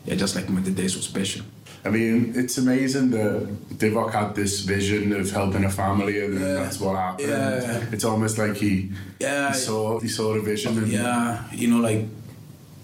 yeah, 0.04 0.14
just 0.14 0.36
like 0.36 0.48
made 0.48 0.64
the 0.64 0.70
day 0.70 0.88
so 0.88 1.00
special. 1.00 1.44
I 1.86 1.90
mean, 1.90 2.32
it's 2.34 2.58
amazing 2.58 3.10
that 3.10 3.46
Divock 3.78 4.10
had 4.12 4.34
this 4.34 4.60
vision 4.60 5.12
of 5.12 5.30
helping 5.30 5.64
a 5.64 5.70
family, 5.70 6.24
and 6.24 6.34
Yeah. 6.34 6.54
that's 6.54 6.80
what 6.80 6.96
happened. 6.96 7.28
Yeah. 7.28 7.84
It's 7.92 8.04
almost 8.04 8.38
like 8.38 8.56
he, 8.56 8.90
Yeah, 9.20 9.52
he 9.52 9.58
saw 9.58 10.00
he 10.00 10.08
saw 10.08 10.34
the 10.34 10.40
vision. 10.40 10.76
And, 10.78 10.88
yeah, 10.88 11.44
you 11.52 11.68
know, 11.68 11.78
like 11.88 12.02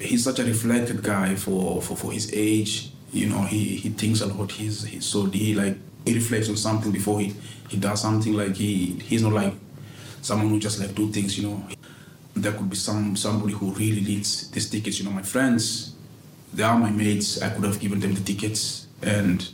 he's 0.00 0.22
such 0.24 0.38
a 0.38 0.44
reflected 0.44 1.02
guy 1.02 1.34
for, 1.34 1.82
for, 1.82 1.96
for 1.96 2.12
his 2.12 2.30
age. 2.32 2.90
You 3.12 3.28
know, 3.28 3.42
he, 3.42 3.76
he 3.76 3.88
thinks 3.90 4.20
a 4.20 4.26
lot. 4.26 4.50
He's 4.52 4.84
he's 4.84 5.04
so 5.04 5.26
he 5.26 5.54
like 5.54 5.76
he 6.06 6.14
reflects 6.14 6.48
on 6.48 6.56
something 6.56 6.92
before 6.92 7.20
he, 7.20 7.34
he 7.68 7.76
does 7.78 8.00
something. 8.00 8.32
Like 8.34 8.54
he 8.56 8.98
he's 9.08 9.22
not 9.22 9.32
like 9.32 9.54
someone 10.22 10.48
who 10.48 10.58
just 10.58 10.80
like 10.80 10.94
do 10.94 11.10
things. 11.10 11.36
You 11.38 11.44
know, 11.48 11.62
there 12.34 12.52
could 12.52 12.70
be 12.70 12.76
some 12.76 13.16
somebody 13.16 13.52
who 13.52 13.72
really 13.72 14.00
needs 14.00 14.50
these 14.50 14.70
tickets. 14.70 14.98
You 14.98 15.04
know, 15.06 15.12
my 15.12 15.22
friends, 15.22 15.94
they 16.54 16.62
are 16.62 16.78
my 16.78 16.90
mates. 16.90 17.42
I 17.42 17.50
could 17.50 17.64
have 17.64 17.78
given 17.80 18.00
them 18.00 18.14
the 18.14 18.20
tickets, 18.22 18.86
and 19.02 19.48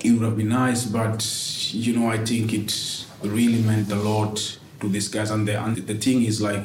it 0.00 0.12
would 0.12 0.22
have 0.22 0.36
been 0.36 0.48
nice. 0.48 0.84
But 0.84 1.24
you 1.72 1.96
know, 1.96 2.08
I 2.10 2.18
think 2.18 2.52
it 2.52 3.06
really 3.22 3.62
meant 3.62 3.90
a 3.90 3.96
lot 3.96 4.58
to 4.80 4.88
these 4.88 5.08
guys. 5.08 5.30
And 5.30 5.46
the 5.46 5.62
and 5.62 5.76
the 5.76 5.94
thing 5.94 6.22
is 6.22 6.40
like 6.40 6.64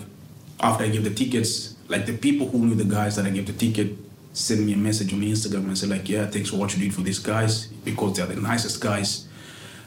after 0.60 0.84
I 0.84 0.90
gave 0.90 1.04
the 1.04 1.14
tickets, 1.14 1.76
like 1.88 2.06
the 2.06 2.18
people 2.18 2.48
who 2.50 2.60
knew 2.60 2.76
the 2.76 2.86
guys 2.86 3.16
that 3.16 3.26
I 3.26 3.30
gave 3.30 3.48
the 3.48 3.54
ticket 3.54 3.98
sent 4.34 4.62
me 4.62 4.74
a 4.74 4.78
message 4.78 5.14
on 5.14 5.22
Instagram 5.22 5.66
and 5.66 5.78
said 5.78 5.90
like, 5.90 6.10
yeah, 6.10 6.26
thanks 6.26 6.50
for 6.50 6.58
what 6.58 6.76
you 6.76 6.84
did 6.84 6.94
for 6.94 7.02
these 7.02 7.20
guys 7.20 7.68
because 7.68 8.18
they're 8.18 8.26
the 8.26 8.36
nicest 8.36 8.82
guys, 8.82 9.28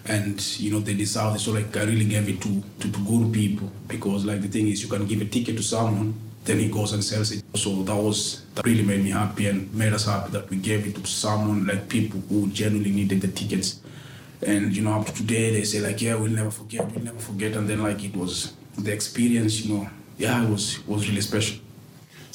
and 0.07 0.41
you 0.59 0.71
know 0.71 0.81
they 0.81 0.95
deserve 0.95 1.37
it. 1.37 1.41
So 1.41 1.53
like 1.53 1.77
I 1.77 1.85
really 1.85 2.05
gave 2.05 2.29
it 2.29 2.41
to, 2.43 2.63
to 2.81 2.93
to 2.93 2.99
good 3.05 3.33
people 3.33 3.71
because 3.89 4.25
like 4.25 4.43
the 4.43 4.49
thing 4.49 4.69
is 4.69 4.83
you 4.83 4.89
can 4.89 5.07
give 5.07 5.21
a 5.21 5.25
ticket 5.25 5.57
to 5.57 5.63
someone, 5.63 6.15
then 6.47 6.59
he 6.59 6.69
goes 6.69 6.93
and 6.93 7.05
sells 7.05 7.33
it. 7.33 7.45
So 7.55 7.83
that 7.83 7.95
was 7.95 8.43
that 8.55 8.65
really 8.65 8.85
made 8.85 9.05
me 9.05 9.11
happy 9.11 9.49
and 9.49 9.73
made 9.75 9.93
us 9.93 10.07
happy 10.07 10.31
that 10.33 10.49
we 10.49 10.57
gave 10.57 10.87
it 10.87 10.95
to 10.97 11.07
someone 11.07 11.67
like 11.67 11.89
people 11.89 12.21
who 12.29 12.49
genuinely 12.49 12.93
needed 12.93 13.21
the 13.21 13.29
tickets. 13.29 13.81
And 14.43 14.75
you 14.75 14.83
know, 14.83 14.95
up 14.95 15.07
to 15.07 15.13
today 15.15 15.51
they 15.53 15.65
say 15.65 15.81
like, 15.81 16.01
yeah, 16.01 16.15
we'll 16.15 16.31
never 16.31 16.51
forget, 16.51 16.91
we'll 16.93 17.05
never 17.05 17.19
forget. 17.19 17.57
And 17.57 17.69
then 17.69 17.83
like 17.83 18.03
it 18.05 18.17
was 18.17 18.55
the 18.79 18.93
experience, 18.93 19.65
you 19.65 19.75
know, 19.75 19.91
yeah, 20.19 20.43
it 20.45 20.49
was 20.49 20.79
it 20.79 20.89
was 20.89 21.09
really 21.09 21.21
special. 21.21 21.59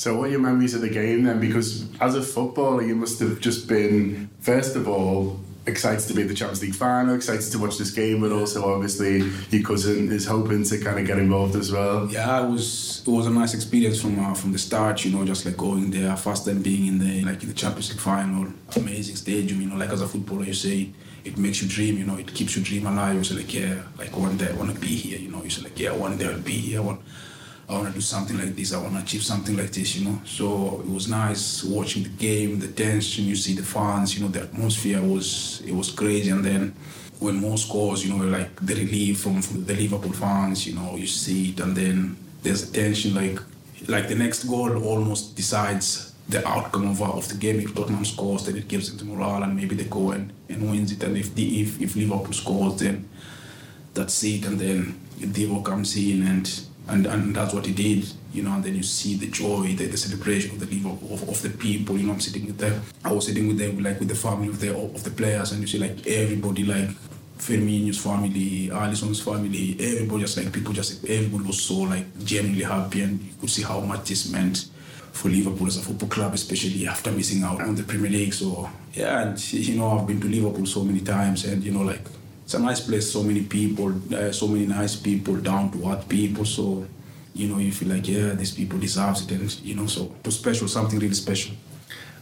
So, 0.02 0.18
what 0.18 0.30
are 0.30 0.32
your 0.32 0.40
memories 0.40 0.74
of 0.74 0.82
the 0.82 0.90
game 0.90 1.26
then? 1.26 1.40
Because 1.40 1.86
as 2.00 2.16
a 2.16 2.24
footballer, 2.24 2.82
you 2.82 2.96
must 2.96 3.20
have 3.20 3.40
just 3.40 3.68
been, 3.68 4.32
first 4.40 4.76
of 4.76 4.88
all, 4.88 5.40
excited 5.66 6.08
to 6.08 6.14
be 6.14 6.24
the 6.24 6.34
Champions 6.34 6.62
League 6.62 6.76
final, 6.76 7.16
excited 7.16 7.52
to 7.52 7.60
watch 7.60 7.78
this 7.78 7.92
game, 7.92 8.22
but 8.22 8.32
also 8.32 8.74
obviously 8.74 9.30
your 9.50 9.64
cousin 9.64 10.12
is 10.12 10.26
hoping 10.26 10.64
to 10.64 10.78
kind 10.80 11.00
of 11.00 11.06
get 11.06 11.20
involved 11.20 11.56
as 11.56 11.72
well. 11.72 12.10
Yeah, 12.10 12.44
it 12.44 12.50
was 12.50 13.04
it 13.06 13.12
was 13.12 13.28
a 13.28 13.30
nice 13.30 13.54
experience 13.54 14.02
from 14.02 14.20
uh, 14.20 14.34
from 14.34 14.52
the 14.52 14.60
start. 14.60 15.06
You 15.06 15.12
know, 15.12 15.26
just 15.26 15.46
like 15.46 15.58
going 15.58 15.92
there, 15.92 16.16
first 16.18 16.46
time 16.46 16.62
being 16.62 16.88
in 16.88 17.00
the 17.00 17.24
like 17.24 17.42
in 17.44 17.50
the 17.50 17.56
Champions 17.56 17.90
League 17.92 18.00
final, 18.00 18.48
amazing 18.76 19.16
stadium. 19.16 19.62
You 19.62 19.70
know, 19.70 19.78
like 19.78 19.90
as 19.90 20.02
a 20.02 20.08
footballer, 20.08 20.46
you 20.46 20.54
say 20.54 20.90
it 21.24 21.38
makes 21.38 21.62
you 21.62 21.68
dream. 21.68 21.98
You 21.98 22.06
know, 22.06 22.18
it 22.18 22.34
keeps 22.34 22.56
your 22.56 22.66
dream 22.66 22.88
alive. 22.88 23.16
You 23.16 23.24
say 23.24 23.36
like, 23.36 23.54
yeah, 23.54 23.84
like 23.98 24.16
one 24.18 24.38
day 24.38 24.50
I 24.50 24.54
want 24.54 24.74
to 24.74 24.80
be 24.80 24.96
here. 24.96 25.20
You 25.20 25.30
know, 25.30 25.44
you 25.44 25.50
say 25.50 25.62
like, 25.64 25.80
yeah, 25.80 25.92
one 25.92 26.18
day 26.18 26.28
I'll 26.28 26.40
be 26.40 26.54
here. 26.54 26.82
Want, 26.82 27.02
I 27.72 27.76
want 27.76 27.88
to 27.88 27.94
do 27.94 28.02
something 28.02 28.38
like 28.38 28.54
this. 28.54 28.74
I 28.74 28.82
want 28.82 28.96
to 28.96 29.02
achieve 29.02 29.24
something 29.24 29.56
like 29.56 29.72
this. 29.72 29.96
You 29.96 30.10
know, 30.10 30.22
so 30.26 30.82
it 30.82 30.92
was 30.92 31.08
nice 31.08 31.64
watching 31.64 32.04
the 32.04 32.10
game, 32.10 32.60
the 32.60 32.68
tension. 32.68 33.24
You 33.26 33.36
see 33.36 33.54
the 33.54 33.64
fans. 33.64 34.14
You 34.14 34.26
know, 34.26 34.30
the 34.30 34.42
atmosphere 34.42 35.02
was 35.02 35.62
it 35.66 35.74
was 35.74 35.90
crazy. 35.90 36.32
And 36.32 36.44
then 36.44 36.74
when 37.20 37.40
Mo 37.42 37.56
scores, 37.56 38.06
you 38.06 38.14
know, 38.14 38.26
like 38.26 38.54
the 38.58 38.76
relief 38.76 39.22
from, 39.22 39.42
from 39.42 39.64
the 39.64 39.74
Liverpool 39.74 40.12
fans, 40.12 40.68
you 40.68 40.76
know, 40.76 40.98
you 40.98 41.08
see 41.08 41.52
it, 41.52 41.60
and 41.62 41.76
then 41.76 42.18
there's 42.44 42.70
a 42.70 42.74
tension 42.74 43.16
like 43.16 43.40
like 43.88 44.10
the 44.10 44.16
next 44.16 44.44
goal 44.44 44.84
almost 44.84 45.36
decides 45.38 46.14
the 46.28 46.46
outcome 46.48 46.90
of, 46.90 47.02
of 47.02 47.28
the 47.30 47.36
game. 47.36 47.62
If 47.62 47.74
Tottenham 47.74 48.04
scores, 48.04 48.46
then 48.46 48.58
it 48.58 48.68
gives 48.68 48.90
them 48.90 48.98
the 48.98 49.16
morale, 49.16 49.44
and 49.44 49.56
maybe 49.56 49.76
they 49.76 49.86
go 49.86 50.12
and, 50.12 50.34
and 50.50 50.70
wins 50.70 50.92
it. 50.92 51.04
And 51.04 51.16
if 51.16 51.34
the 51.36 51.62
if, 51.62 51.82
if 51.82 51.96
Liverpool 51.96 52.34
scores, 52.34 52.82
then 52.82 53.08
that's 53.94 54.22
it. 54.26 54.46
And 54.46 54.60
then 54.60 55.00
Divo 55.20 55.64
comes 55.64 55.96
in, 55.96 56.28
and, 56.28 56.66
and 56.88 57.06
and 57.06 57.36
that's 57.36 57.54
what 57.54 57.66
he 57.66 57.74
did. 57.74 58.12
You 58.34 58.44
know, 58.44 58.54
and 58.54 58.64
then 58.64 58.76
you 58.76 58.84
see 58.84 59.16
the 59.16 59.28
joy, 59.28 59.76
the, 59.76 59.88
the 59.88 59.98
celebration 59.98 60.52
of 60.52 60.60
the 60.62 60.66
Liverpool 60.66 61.14
of, 61.14 61.28
of 61.28 61.42
the 61.42 61.50
people. 61.50 61.98
You 61.98 62.08
know, 62.08 62.14
I'm 62.14 62.20
sitting 62.22 62.46
with 62.46 62.58
them. 62.58 62.82
I 63.04 63.12
was 63.12 63.26
sitting 63.26 63.48
with 63.48 63.58
them, 63.58 63.84
like 63.84 64.00
with 64.00 64.08
the 64.08 64.16
family 64.16 64.48
of 64.48 64.60
the 64.60 64.76
of 64.76 65.04
the 65.04 65.12
players, 65.12 65.52
and 65.52 65.62
you 65.62 65.68
see 65.68 65.80
like 65.80 66.08
everybody 66.08 66.64
like 66.64 66.90
Firmino's 67.42 67.98
family, 67.98 68.70
Alisson's 68.70 69.22
family, 69.22 69.76
everybody 69.80 70.22
just 70.22 70.38
like 70.38 70.54
people 70.54 70.74
just 70.74 71.04
everybody 71.06 71.44
was 71.44 71.62
so 71.62 71.80
like 71.80 72.06
genuinely 72.24 72.64
happy 72.64 73.02
and 73.02 73.20
you 73.20 73.34
could 73.40 73.50
see 73.50 73.64
how 73.64 73.80
much 73.80 74.08
this 74.08 74.32
meant 74.32 74.70
for 75.12 75.30
Liverpool 75.30 75.68
as 75.68 75.78
a 75.78 75.82
football 75.82 76.08
club, 76.08 76.34
especially 76.34 76.88
after 76.88 77.12
missing 77.12 77.44
out 77.44 77.62
on 77.62 77.76
the 77.76 77.84
Premier 77.84 78.12
League. 78.12 78.34
So 78.34 78.70
yeah, 78.94 79.24
and 79.24 79.54
you 79.54 79.76
know 79.76 79.98
I've 79.98 80.08
been 80.08 80.22
to 80.22 80.28
Liverpool 80.28 80.68
so 80.68 80.84
many 80.84 81.02
times, 81.02 81.46
and 81.46 81.64
you 81.64 81.72
know 81.72 81.82
like 81.82 82.06
it's 82.52 82.60
a 82.60 82.62
nice 82.62 82.82
place, 82.82 83.10
so 83.10 83.24
many 83.24 83.44
people, 83.44 83.94
uh, 84.14 84.30
so 84.34 84.46
many 84.46 84.66
nice 84.66 84.98
people, 84.98 85.38
down 85.38 85.72
to 85.72 85.90
earth 85.90 86.10
people. 86.10 86.44
So 86.44 86.86
you 87.34 87.48
know 87.48 87.60
you 87.60 87.72
feel 87.72 87.88
like 87.88 88.06
yeah, 88.10 88.34
these 88.34 88.52
people 88.52 88.78
deserves 88.78 89.22
it, 89.24 89.32
and 89.32 89.62
you 89.62 89.74
know 89.74 89.88
so 89.88 90.14
it 90.20 90.26
was 90.26 90.38
special, 90.38 90.68
something 90.68 91.00
really 91.00 91.14
special. 91.14 91.56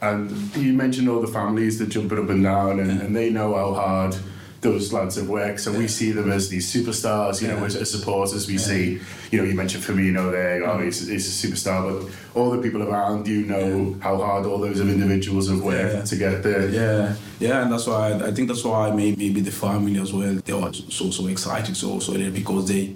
And 0.03 0.29
you 0.55 0.73
mentioned 0.73 1.09
all 1.09 1.19
the 1.19 1.33
families 1.39 1.79
that 1.79 1.89
jumping 1.89 2.19
up 2.19 2.29
and 2.29 2.43
down, 2.43 2.79
and, 2.79 3.01
and 3.01 3.15
they 3.15 3.31
know 3.31 3.55
how 3.55 3.73
hard 3.73 4.15
those 4.61 4.91
lads 4.91 5.17
at 5.17 5.25
work. 5.25 5.57
So 5.59 5.71
we 5.71 5.87
see 5.87 6.11
them 6.11 6.31
as 6.31 6.49
these 6.49 6.71
superstars, 6.71 7.41
you 7.41 7.47
know, 7.47 7.63
as, 7.63 7.75
as 7.75 7.91
supporters. 7.91 8.47
We 8.47 8.57
see, 8.57 8.99
you 9.31 9.39
know, 9.39 9.45
you 9.45 9.53
mentioned 9.53 9.83
Firmino 9.83 10.31
there, 10.31 10.63
oh, 10.63 10.75
mm-hmm. 10.75 10.85
he's, 10.85 11.07
he's 11.07 11.43
a 11.43 11.47
superstar, 11.47 12.03
but 12.03 12.11
all 12.39 12.51
the 12.51 12.61
people 12.61 12.83
around 12.83 13.27
you 13.27 13.45
know 13.45 13.95
how 14.01 14.17
hard 14.17 14.45
all 14.45 14.57
those 14.57 14.79
individuals 14.79 15.49
have 15.49 15.61
worked 15.61 16.07
to 16.07 16.15
get 16.15 16.43
there. 16.43 16.69
Yeah, 16.69 17.15
yeah, 17.39 17.63
and 17.63 17.71
that's 17.71 17.87
why 17.87 18.13
I 18.13 18.31
think 18.31 18.47
that's 18.47 18.63
why 18.63 18.91
maybe 18.91 19.15
maybe 19.29 19.41
the 19.41 19.51
family 19.51 19.99
as 19.99 20.13
well. 20.13 20.33
They 20.35 20.53
are 20.53 20.73
so 20.73 21.11
so 21.11 21.27
excited, 21.27 21.75
so 21.75 21.99
so 21.99 22.13
because 22.31 22.67
they 22.67 22.95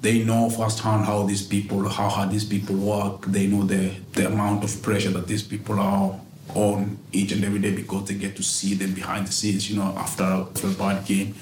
they 0.00 0.24
know 0.24 0.48
firsthand 0.50 1.04
how 1.04 1.24
these 1.24 1.42
people, 1.42 1.88
how 1.88 2.08
hard 2.08 2.30
these 2.30 2.44
people 2.44 2.76
work. 2.76 3.26
They 3.26 3.46
know 3.46 3.64
the 3.64 3.92
the 4.12 4.26
amount 4.26 4.64
of 4.64 4.82
pressure 4.82 5.10
that 5.10 5.26
these 5.26 5.42
people 5.42 5.78
are 5.80 6.20
on 6.54 6.98
each 7.12 7.32
and 7.32 7.44
every 7.44 7.58
day 7.58 7.74
because 7.74 8.08
they 8.08 8.14
get 8.14 8.36
to 8.36 8.42
see 8.42 8.74
them 8.74 8.92
behind 8.94 9.26
the 9.26 9.32
scenes. 9.32 9.70
You 9.70 9.76
know, 9.78 9.94
after 9.96 10.24
a, 10.24 10.40
after 10.40 10.68
a 10.68 10.72
bad 10.72 11.06
game, 11.06 11.34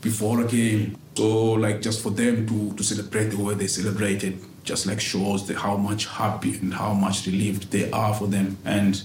before 0.00 0.40
a 0.40 0.46
game. 0.46 0.96
So 1.16 1.52
like 1.52 1.80
just 1.80 2.02
for 2.02 2.10
them 2.10 2.46
to 2.46 2.76
to 2.76 2.82
celebrate 2.82 3.28
the 3.28 3.42
way 3.42 3.54
they 3.54 3.68
celebrated, 3.68 4.38
just 4.64 4.86
like 4.86 5.00
shows 5.00 5.46
the, 5.46 5.58
how 5.58 5.76
much 5.76 6.06
happy 6.06 6.58
and 6.58 6.74
how 6.74 6.92
much 6.92 7.26
relieved 7.26 7.70
they 7.70 7.90
are 7.90 8.14
for 8.14 8.26
them 8.26 8.58
and 8.64 9.02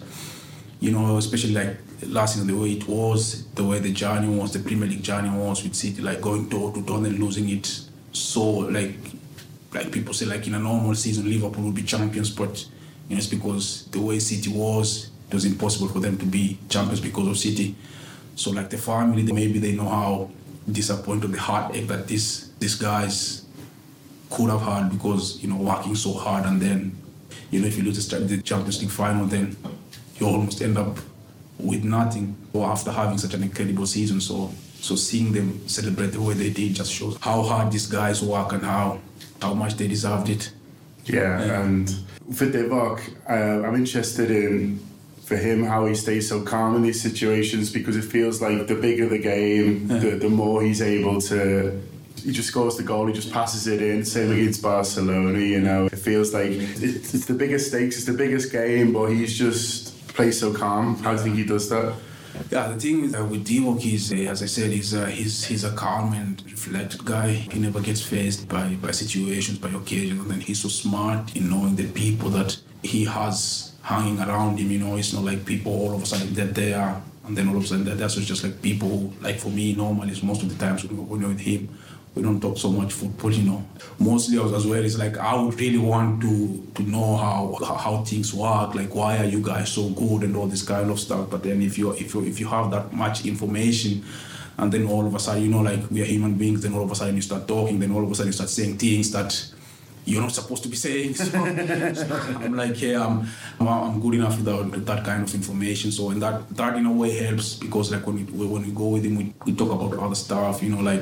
you 0.80 0.92
know, 0.92 1.18
especially 1.18 1.54
like 1.54 1.78
last 2.08 2.34
season, 2.34 2.48
the 2.48 2.56
way 2.56 2.72
it 2.72 2.88
was, 2.88 3.46
the 3.56 3.64
way 3.64 3.80
the 3.80 3.92
journey 3.92 4.28
was, 4.28 4.54
the 4.54 4.60
Premier 4.60 4.88
League 4.88 5.04
journey 5.04 5.30
was 5.30 5.64
with 5.64 5.76
City, 5.76 6.02
like 6.02 6.22
going 6.22 6.48
door 6.48 6.72
to 6.74 6.82
door 6.82 6.98
and 6.98 7.20
losing 7.20 7.50
it. 7.50 7.82
So, 8.12 8.44
like, 8.50 8.96
like 9.74 9.92
people 9.92 10.14
say, 10.14 10.26
like 10.26 10.48
in 10.48 10.56
a 10.56 10.60
normal 10.60 10.96
season, 10.96 11.30
Liverpool 11.30 11.66
would 11.66 11.76
be 11.76 11.84
champions, 11.84 12.30
but 12.30 12.66
you 13.08 13.16
know, 13.16 13.18
it's 13.18 13.28
because 13.28 13.86
the 13.88 14.00
way 14.00 14.20
City 14.20 14.50
was, 14.52 15.12
it 15.30 15.34
was 15.34 15.46
impossible 15.46 15.88
for 15.88 16.00
them 16.00 16.18
to 16.18 16.26
be 16.26 16.58
champions 16.70 17.00
because 17.00 17.28
of 17.28 17.38
City. 17.38 17.76
So, 18.36 18.52
like 18.52 18.70
the 18.70 18.78
family, 18.78 19.24
maybe 19.24 19.60
they 19.60 19.74
know 19.74 19.88
how 19.88 20.32
disappointed, 20.72 21.32
the 21.32 21.40
heartache 21.40 21.88
that 21.88 22.08
this 22.08 22.50
these 22.60 22.76
guys 22.76 23.46
could 24.30 24.50
have 24.50 24.62
had 24.62 24.90
because 24.90 25.42
you 25.42 25.50
know 25.50 25.58
working 25.58 25.96
so 25.96 26.14
hard 26.14 26.46
and 26.46 26.62
then 26.62 26.96
you 27.52 27.60
know 27.60 27.68
if 27.68 27.78
you 27.78 27.84
lose 27.84 28.08
the 28.08 28.42
Champions 28.42 28.82
League 28.82 28.92
final 28.92 29.26
then 29.26 29.56
you 30.18 30.28
almost 30.28 30.62
end 30.62 30.78
up 30.78 30.98
with 31.58 31.84
nothing 31.84 32.36
or 32.54 32.68
after 32.70 32.92
having 32.92 33.18
such 33.18 33.34
an 33.34 33.44
incredible 33.44 33.86
season. 33.86 34.22
So 34.22 34.52
so 34.80 34.96
seeing 34.96 35.32
them 35.34 35.68
celebrate 35.68 36.08
the 36.08 36.22
way 36.22 36.34
they 36.34 36.50
did 36.50 36.74
just 36.76 36.92
shows 36.92 37.18
how 37.22 37.42
hard 37.42 37.72
these 37.72 37.88
guys 37.88 38.24
work 38.24 38.54
and 38.54 38.64
how 38.64 39.00
how 39.42 39.54
much 39.54 39.76
they 39.76 39.88
deserved 39.88 40.30
it. 40.30 40.52
Yeah, 41.06 41.62
and 41.62 41.90
for 42.34 42.46
Divock, 42.46 43.02
uh, 43.28 43.66
I'm 43.68 43.76
interested 43.76 44.30
in 44.30 44.80
for 45.30 45.38
him 45.38 45.64
how 45.64 45.86
he 45.86 45.94
stays 45.94 46.28
so 46.28 46.42
calm 46.42 46.76
in 46.76 46.82
these 46.82 47.00
situations 47.00 47.72
because 47.72 47.96
it 47.96 48.02
feels 48.02 48.42
like 48.42 48.66
the 48.66 48.74
bigger 48.74 49.08
the 49.08 49.20
game, 49.20 49.88
the, 49.88 50.18
the 50.18 50.28
more 50.28 50.64
he's 50.64 50.82
able 50.82 51.22
to. 51.22 51.80
He 52.16 52.32
just 52.32 52.48
scores 52.48 52.78
the 52.78 52.84
goal, 52.84 53.06
he 53.06 53.14
just 53.14 53.32
passes 53.32 53.68
it 53.68 53.80
in. 53.80 54.04
Same 54.04 54.32
against 54.32 54.64
Barcelona, 54.64 55.38
you 55.38 55.62
know. 55.62 55.86
It 55.86 56.00
feels 56.00 56.34
like 56.34 56.50
it's, 56.50 57.14
it's 57.14 57.28
the 57.28 57.36
biggest 57.36 57.68
stakes, 57.68 57.98
it's 57.98 58.08
the 58.08 58.14
biggest 58.14 58.52
game, 58.52 58.92
but 58.92 59.06
he's 59.12 59.38
just 59.38 59.96
plays 60.08 60.40
so 60.40 60.52
calm. 60.52 60.98
How 61.04 61.12
do 61.12 61.18
you 61.18 61.24
think 61.24 61.36
he 61.36 61.46
does 61.46 61.70
that? 61.70 61.94
Yeah, 62.50 62.70
the 62.70 62.80
thing 62.80 63.04
is, 63.04 63.16
uh, 63.16 63.24
with 63.24 63.46
Divock, 63.46 63.82
he's, 63.82 64.12
uh, 64.12 64.16
as 64.16 64.42
I 64.42 64.48
said, 64.48 64.72
he's, 64.72 64.96
uh, 64.96 65.06
he's, 65.06 65.46
he's 65.46 65.64
a 65.64 65.74
calm 65.74 66.14
and 66.14 66.42
reflected 66.50 67.06
guy. 67.06 67.34
He 67.34 67.60
never 67.60 67.82
gets 67.82 68.02
faced 68.02 68.50
by, 68.50 68.76
by 68.82 68.92
situations, 68.92 69.60
by 69.60 69.70
occasions. 69.70 70.28
And 70.32 70.42
he's 70.42 70.62
so 70.62 70.70
smart 70.70 71.36
in 71.36 71.52
knowing 71.52 71.76
the 71.76 71.88
people 71.92 72.32
that 72.32 72.58
he 72.82 73.06
has 73.06 73.69
hanging 73.90 74.20
around 74.20 74.60
him. 74.60 74.70
You 74.72 74.80
know, 74.84 74.96
it's 74.98 75.14
not 75.14 75.24
like 75.24 75.46
people 75.46 75.72
all 75.74 75.94
of 75.96 76.02
a 76.04 76.06
sudden 76.06 76.34
that 76.36 76.54
they 76.54 76.74
are, 76.74 76.96
and 77.26 77.36
then 77.36 77.50
all 77.50 77.58
of 77.58 77.64
a 77.64 77.68
sudden 77.68 77.86
that 77.86 77.98
that's 77.98 78.16
just 78.16 78.44
like 78.44 78.62
people 78.62 79.12
like 79.22 79.38
for 79.44 79.50
me, 79.50 79.74
normally, 79.76 80.12
it's 80.12 80.24
most 80.24 80.44
of 80.44 80.50
the 80.50 80.60
times 80.64 80.86
when 80.86 81.22
you're 81.22 81.30
with 81.30 81.40
him, 81.40 81.70
we 82.16 82.22
don't 82.24 82.40
talk 82.42 82.58
so 82.58 82.70
much 82.72 82.92
football, 82.94 83.32
you 83.32 83.44
know. 83.50 83.64
Mostly 84.00 84.38
as 84.58 84.66
well, 84.66 84.84
it's 84.84 84.98
like 84.98 85.18
I 85.18 85.34
would 85.42 85.60
really 85.60 85.78
want 85.92 86.22
to 86.22 86.34
to 86.76 86.84
know 86.84 87.18
how 87.26 87.58
how- 87.68 87.80
how 87.86 87.94
things 88.04 88.34
work, 88.34 88.76
like 88.76 88.94
why 89.00 89.18
are 89.22 89.30
you 89.36 89.42
guys 89.42 89.70
so 89.78 89.90
good 89.90 90.22
and 90.24 90.36
all 90.38 90.48
this 90.48 90.64
kind 90.64 90.90
of 90.94 91.00
stuff. 91.00 91.30
But 91.34 91.42
then 91.44 91.62
if 91.62 91.78
you 91.80 91.92
if 91.92 92.14
you 92.14 92.22
if 92.32 92.40
you 92.40 92.48
have 92.48 92.70
that 92.76 92.94
much 92.94 93.26
information, 93.26 94.04
and 94.60 94.72
then 94.74 94.84
all 94.94 95.06
of 95.10 95.14
a 95.16 95.20
sudden 95.20 95.42
you 95.46 95.50
know 95.50 95.62
like 95.70 95.82
we 95.90 96.02
are 96.04 96.10
human 96.16 96.34
beings, 96.42 96.62
then 96.62 96.74
all 96.76 96.84
of 96.84 96.92
a 96.92 96.96
sudden 96.96 97.16
you 97.16 97.22
start 97.32 97.48
talking, 97.48 97.80
then 97.80 97.92
all 97.92 98.04
of 98.04 98.12
a 98.12 98.16
sudden 98.16 98.30
you 98.30 98.38
start 98.42 98.50
saying 98.58 98.78
things 98.78 99.12
that 99.18 99.30
you're 100.06 100.22
not 100.22 100.32
supposed 100.32 100.64
to 100.64 100.70
be 100.70 100.76
saying. 100.76 101.14
So, 101.14 101.26
so 101.26 101.36
I'm 102.42 102.56
like, 102.56 102.82
yeah, 102.82 103.06
I'm, 103.06 103.28
I'm, 103.68 104.00
good 104.02 104.16
enough 104.16 104.38
without 104.38 104.72
that 104.86 105.06
kind 105.06 105.24
of 105.24 105.34
information. 105.36 105.92
So, 105.92 106.10
and 106.10 106.22
that 106.22 106.50
that 106.56 106.76
in 106.76 106.86
a 106.86 106.92
way 106.92 107.18
helps 107.18 107.56
because 107.56 107.92
like 107.92 108.06
when 108.08 108.16
we 108.16 108.24
when 108.48 108.64
we 108.64 108.72
go 108.72 108.88
with 108.90 109.04
him, 109.06 109.16
we, 109.16 109.34
we 109.46 109.54
talk 109.54 109.72
about 109.72 109.98
other 110.00 110.16
stuff, 110.16 110.64
you 110.64 110.70
know, 110.70 110.82
like 110.82 111.02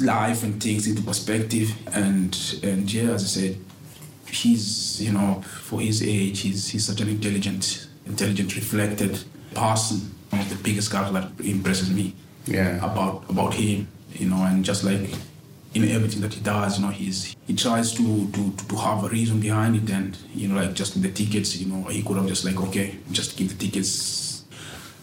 life 0.00 0.42
and 0.42 0.62
things 0.62 0.86
into 0.86 1.02
perspective. 1.02 1.70
And 1.94 2.36
and 2.62 2.92
yeah, 2.92 3.10
as 3.12 3.24
I 3.24 3.26
said, 3.40 3.56
he's 4.26 5.00
you 5.02 5.12
know 5.12 5.42
for 5.42 5.80
his 5.80 6.02
age, 6.02 6.40
he's 6.40 6.68
he's 6.68 6.84
such 6.86 7.00
an 7.00 7.08
intelligent, 7.08 7.88
intelligent, 8.06 8.54
reflected 8.56 9.22
person. 9.54 10.14
One 10.30 10.42
of 10.42 10.48
the 10.48 10.62
biggest 10.62 10.92
guys 10.92 11.12
that 11.12 11.28
impresses 11.40 11.90
me 11.90 12.14
Yeah. 12.46 12.76
about 12.84 13.28
about 13.28 13.54
him, 13.54 13.88
you 14.12 14.28
know, 14.28 14.44
and 14.44 14.64
just 14.64 14.84
like 14.84 15.10
in 15.72 15.88
everything 15.88 16.20
that 16.20 16.34
he 16.34 16.40
does, 16.40 16.78
you 16.78 16.84
know, 16.84 16.90
he's 16.90 17.36
he 17.46 17.54
tries 17.54 17.92
to 17.94 18.30
to 18.32 18.52
to 18.68 18.76
have 18.76 19.04
a 19.04 19.08
reason 19.08 19.40
behind 19.40 19.76
it, 19.76 19.90
and 19.90 20.16
you 20.34 20.48
know, 20.48 20.56
like 20.60 20.74
just 20.74 21.00
the 21.00 21.10
tickets, 21.10 21.56
you 21.56 21.72
know, 21.72 21.84
he 21.84 22.02
could 22.02 22.16
have 22.16 22.26
just 22.26 22.44
like 22.44 22.60
okay, 22.60 22.96
just 23.12 23.36
give 23.36 23.48
the 23.48 23.66
tickets 23.66 24.44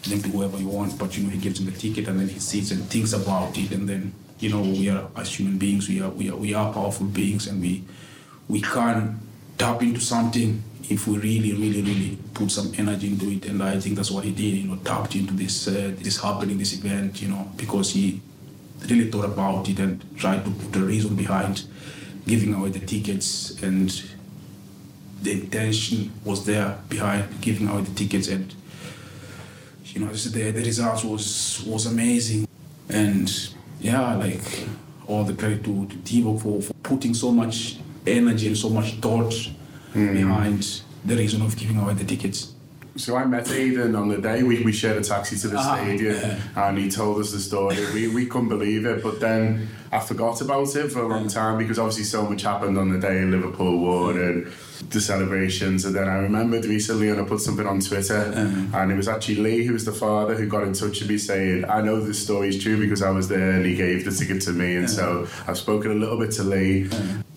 them 0.02 0.20
to 0.22 0.28
whoever 0.28 0.58
you 0.58 0.68
want, 0.68 0.98
but 0.98 1.16
you 1.16 1.24
know, 1.24 1.30
he 1.30 1.38
gives 1.38 1.58
them 1.58 1.72
the 1.72 1.78
ticket, 1.78 2.08
and 2.08 2.20
then 2.20 2.28
he 2.28 2.38
sits 2.38 2.70
and 2.70 2.82
thinks 2.84 3.12
about 3.12 3.56
it, 3.56 3.72
and 3.72 3.88
then 3.88 4.12
you 4.40 4.50
know, 4.50 4.60
we 4.60 4.88
are 4.88 5.08
as 5.16 5.34
human 5.34 5.58
beings, 5.58 5.88
we 5.88 6.00
are 6.00 6.10
we 6.10 6.30
are 6.30 6.36
we 6.36 6.54
are 6.54 6.72
powerful 6.72 7.06
beings, 7.06 7.46
and 7.46 7.60
we 7.60 7.84
we 8.48 8.60
can 8.60 9.18
tap 9.56 9.82
into 9.82 10.00
something 10.00 10.62
if 10.90 11.06
we 11.06 11.18
really, 11.18 11.52
really, 11.52 11.82
really 11.82 12.18
put 12.32 12.50
some 12.50 12.72
energy 12.78 13.08
into 13.08 13.28
it. 13.30 13.44
And 13.46 13.62
I 13.62 13.78
think 13.80 13.96
that's 13.96 14.10
what 14.10 14.24
he 14.24 14.30
did. 14.30 14.54
You 14.54 14.68
know, 14.68 14.76
tapped 14.76 15.14
into 15.14 15.34
this 15.34 15.68
uh, 15.68 15.94
this 15.98 16.20
happening, 16.22 16.58
this 16.58 16.74
event. 16.74 17.20
You 17.20 17.28
know, 17.28 17.50
because 17.56 17.92
he 17.92 18.20
really 18.88 19.10
thought 19.10 19.24
about 19.24 19.68
it 19.68 19.78
and 19.78 20.04
tried 20.16 20.44
to 20.44 20.50
put 20.50 20.76
a 20.76 20.84
reason 20.84 21.16
behind 21.16 21.64
giving 22.26 22.54
away 22.54 22.70
the 22.70 22.80
tickets. 22.80 23.60
And 23.62 23.90
the 25.22 25.32
intention 25.32 26.12
was 26.24 26.44
there 26.44 26.78
behind 26.88 27.40
giving 27.40 27.68
away 27.68 27.82
the 27.82 27.94
tickets. 27.94 28.28
And 28.28 28.54
you 29.86 30.00
know 30.00 30.12
the, 30.12 30.50
the 30.50 30.62
results 30.62 31.04
was 31.04 31.64
was 31.66 31.86
amazing. 31.86 32.46
And 32.88 33.30
yeah 33.80 34.14
like 34.16 34.66
all 35.06 35.24
the 35.24 35.34
credit 35.34 35.64
to, 35.64 35.86
to 35.86 35.96
Divock 35.96 36.42
for, 36.42 36.60
for 36.60 36.74
putting 36.82 37.14
so 37.14 37.30
much 37.30 37.78
energy 38.06 38.48
and 38.48 38.56
so 38.56 38.68
much 38.68 38.94
thought 38.94 39.34
hmm. 39.92 40.12
behind 40.12 40.82
the 41.04 41.16
reason 41.16 41.42
of 41.42 41.56
giving 41.56 41.78
away 41.78 41.94
the 41.94 42.04
tickets 42.04 42.54
So 42.98 43.16
I 43.16 43.24
met 43.26 43.48
Aidan 43.50 43.94
on 43.94 44.08
the 44.08 44.18
day 44.18 44.42
we, 44.42 44.64
we 44.64 44.72
shared 44.72 44.96
a 44.96 45.02
taxi 45.04 45.36
to 45.38 45.48
the 45.48 45.56
Ah, 45.56 45.76
stadium 45.76 46.40
and 46.56 46.76
he 46.76 46.90
told 46.90 47.20
us 47.20 47.30
the 47.30 47.38
story. 47.38 47.76
We, 47.94 48.08
we 48.08 48.26
couldn't 48.26 48.48
believe 48.48 48.86
it, 48.86 49.04
but 49.04 49.20
then 49.20 49.68
I 49.90 50.00
forgot 50.00 50.40
about 50.40 50.74
it 50.76 50.92
for 50.92 51.00
a 51.00 51.08
long 51.08 51.28
time 51.28 51.58
because 51.58 51.78
obviously 51.78 52.04
so 52.04 52.28
much 52.28 52.42
happened 52.42 52.76
on 52.78 52.90
the 52.90 52.98
day 52.98 53.18
in 53.18 53.30
Liverpool 53.30 53.78
won 53.78 54.14
mm. 54.14 54.28
and 54.28 54.90
the 54.90 55.00
celebrations. 55.00 55.84
And 55.84 55.94
then 55.94 56.08
I 56.08 56.16
remembered 56.16 56.64
recently 56.64 57.08
and 57.08 57.20
I 57.20 57.24
put 57.24 57.40
something 57.40 57.66
on 57.66 57.80
Twitter 57.80 58.32
mm. 58.34 58.74
and 58.74 58.92
it 58.92 58.96
was 58.96 59.08
actually 59.08 59.36
Lee, 59.36 59.64
who 59.64 59.72
was 59.72 59.84
the 59.84 59.92
father, 59.92 60.34
who 60.34 60.46
got 60.46 60.64
in 60.64 60.72
touch 60.72 61.00
with 61.00 61.08
me 61.08 61.18
saying, 61.18 61.64
I 61.64 61.80
know 61.80 62.00
this 62.00 62.22
story 62.22 62.48
is 62.48 62.62
true 62.62 62.78
because 62.78 63.02
I 63.02 63.10
was 63.10 63.28
there 63.28 63.52
and 63.52 63.64
he 63.64 63.74
gave 63.76 64.04
the 64.04 64.10
ticket 64.10 64.42
to 64.42 64.52
me. 64.52 64.76
And 64.76 64.86
mm. 64.86 64.90
so 64.90 65.26
I've 65.46 65.58
spoken 65.58 65.90
a 65.90 65.94
little 65.94 66.18
bit 66.18 66.32
to 66.32 66.42
Lee 66.44 66.90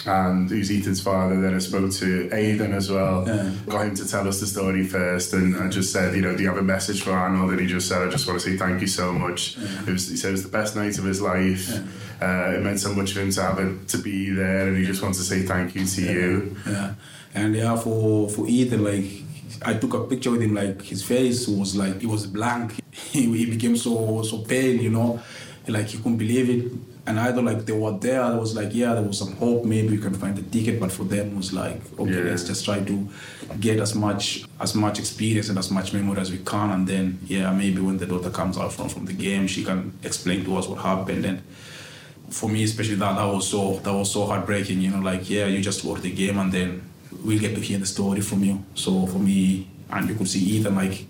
and 0.06 0.50
who's 0.50 0.72
Ethan's 0.72 1.02
father. 1.02 1.40
Then 1.40 1.56
I 1.56 1.60
spoke 1.60 1.92
to 1.92 2.30
Aidan 2.34 2.74
as 2.74 2.90
well. 2.90 3.26
Got 3.68 3.88
him 3.88 3.96
to 3.96 4.08
tell 4.08 4.28
us 4.28 4.40
the 4.40 4.48
story 4.48 4.84
first, 4.84 5.34
and 5.34 5.56
I 5.56 5.70
just 5.70 5.92
said, 5.94 6.16
you 6.16 6.22
know, 6.22 6.36
do 6.36 6.44
you 6.44 6.50
have 6.50 6.58
a 6.58 6.64
message 6.64 7.04
for 7.04 7.12
Arnold? 7.12 7.52
And 7.52 7.60
he 7.60 7.68
just 7.68 7.88
said, 7.88 8.02
I 8.08 8.10
just 8.10 8.28
want 8.28 8.40
to 8.40 8.50
say 8.50 8.58
thank 8.58 8.82
you 8.82 8.88
so 8.88 9.12
much. 9.12 9.58
It 9.88 9.92
was, 9.92 10.10
he 10.10 10.18
said 10.18 10.30
it 10.30 10.34
was 10.34 10.44
the 10.44 10.50
best 10.50 10.76
night 10.76 10.98
of 10.98 11.06
his 11.06 11.22
life. 11.22 11.78
Uh, 12.22 12.41
Uh, 12.48 12.58
it 12.58 12.62
meant 12.64 12.80
so 12.80 12.94
much 12.94 13.14
for 13.14 13.22
him 13.22 13.32
to 13.32 13.42
have 13.42 13.60
it, 13.60 13.88
to 13.90 13.98
be 13.98 14.30
there, 14.30 14.68
and 14.68 14.78
he 14.78 14.86
just 14.86 15.02
wants 15.02 15.18
to 15.18 15.24
say 15.24 15.42
thank 15.44 15.76
you 15.76 15.86
to 15.86 16.02
you. 16.02 16.56
Yeah, 16.68 16.94
and 17.34 17.56
yeah, 17.56 17.76
for 17.76 18.30
for 18.30 18.48
Ethan, 18.48 18.84
like 18.84 19.06
I 19.64 19.74
took 19.76 19.94
a 19.94 20.04
picture 20.04 20.32
with 20.32 20.42
him, 20.42 20.54
like 20.56 20.82
his 20.82 21.04
face 21.04 21.48
was 21.48 21.76
like 21.76 22.02
it 22.04 22.08
was 22.08 22.26
blank. 22.28 22.76
He, 22.92 23.22
he 23.38 23.46
became 23.46 23.76
so 23.78 24.22
so 24.24 24.40
pale, 24.40 24.76
you 24.76 24.90
know, 24.90 25.20
like 25.68 25.88
he 25.88 25.98
couldn't 25.98 26.18
believe 26.18 26.50
it. 26.50 26.72
And 27.08 27.20
I 27.20 27.32
thought 27.32 27.46
like 27.46 27.66
they 27.66 27.74
were 27.74 27.98
there. 27.98 28.22
I 28.22 28.36
was 28.36 28.56
like, 28.56 28.76
yeah, 28.76 28.94
there 28.94 29.04
was 29.04 29.18
some 29.18 29.34
hope. 29.38 29.66
Maybe 29.66 29.90
we 29.90 29.98
can 29.98 30.14
find 30.14 30.36
the 30.36 30.44
ticket. 30.44 30.80
But 30.80 30.92
for 30.92 31.04
them, 31.04 31.32
it 31.32 31.36
was 31.36 31.52
like, 31.52 31.82
okay, 32.00 32.12
Yeah. 32.14 32.30
let's 32.30 32.44
just 32.44 32.64
try 32.64 32.80
to 32.80 33.10
get 33.60 33.80
as 33.80 33.96
much 33.96 34.46
as 34.60 34.76
much 34.76 35.00
experience 35.00 35.50
and 35.50 35.58
as 35.58 35.72
much 35.72 35.94
memory 35.94 36.20
as 36.22 36.32
we 36.32 36.38
can. 36.40 36.70
And 36.72 36.88
then 36.88 37.20
yeah, 37.26 37.52
maybe 37.54 37.80
when 37.82 37.98
the 37.98 38.06
daughter 38.06 38.30
comes 38.30 38.58
out 38.58 38.72
from 38.74 38.88
from 38.90 39.06
the 39.06 39.14
game, 39.14 39.48
she 39.48 39.64
can 39.64 39.94
explain 40.04 40.44
to 40.46 40.56
us 40.58 40.68
what 40.68 40.80
happened 40.80 41.26
and 41.26 41.42
for 42.32 42.50
me 42.50 42.64
especially 42.64 42.96
that 42.96 43.16
that 43.16 43.26
was 43.26 43.48
so 43.48 43.80
that 43.80 43.94
was 43.94 44.12
so 44.12 44.26
heartbreaking 44.26 44.82
you 44.82 44.90
know 44.90 45.00
like 45.00 45.30
yeah 45.30 45.46
you 45.46 45.62
just 45.62 45.84
watch 45.84 46.02
the 46.02 46.12
game 46.12 46.38
and 46.40 46.52
then 46.52 46.82
we'll 47.24 47.40
get 47.40 47.54
to 47.54 47.62
hear 47.62 47.78
the 47.78 47.86
story 47.86 48.22
from 48.22 48.44
you 48.44 48.64
so 48.74 49.06
for 49.06 49.20
me 49.20 49.68
and 49.90 50.10
you 50.10 50.16
could 50.16 50.28
see 50.28 50.40
Ethan 50.40 50.76
like 50.76 51.06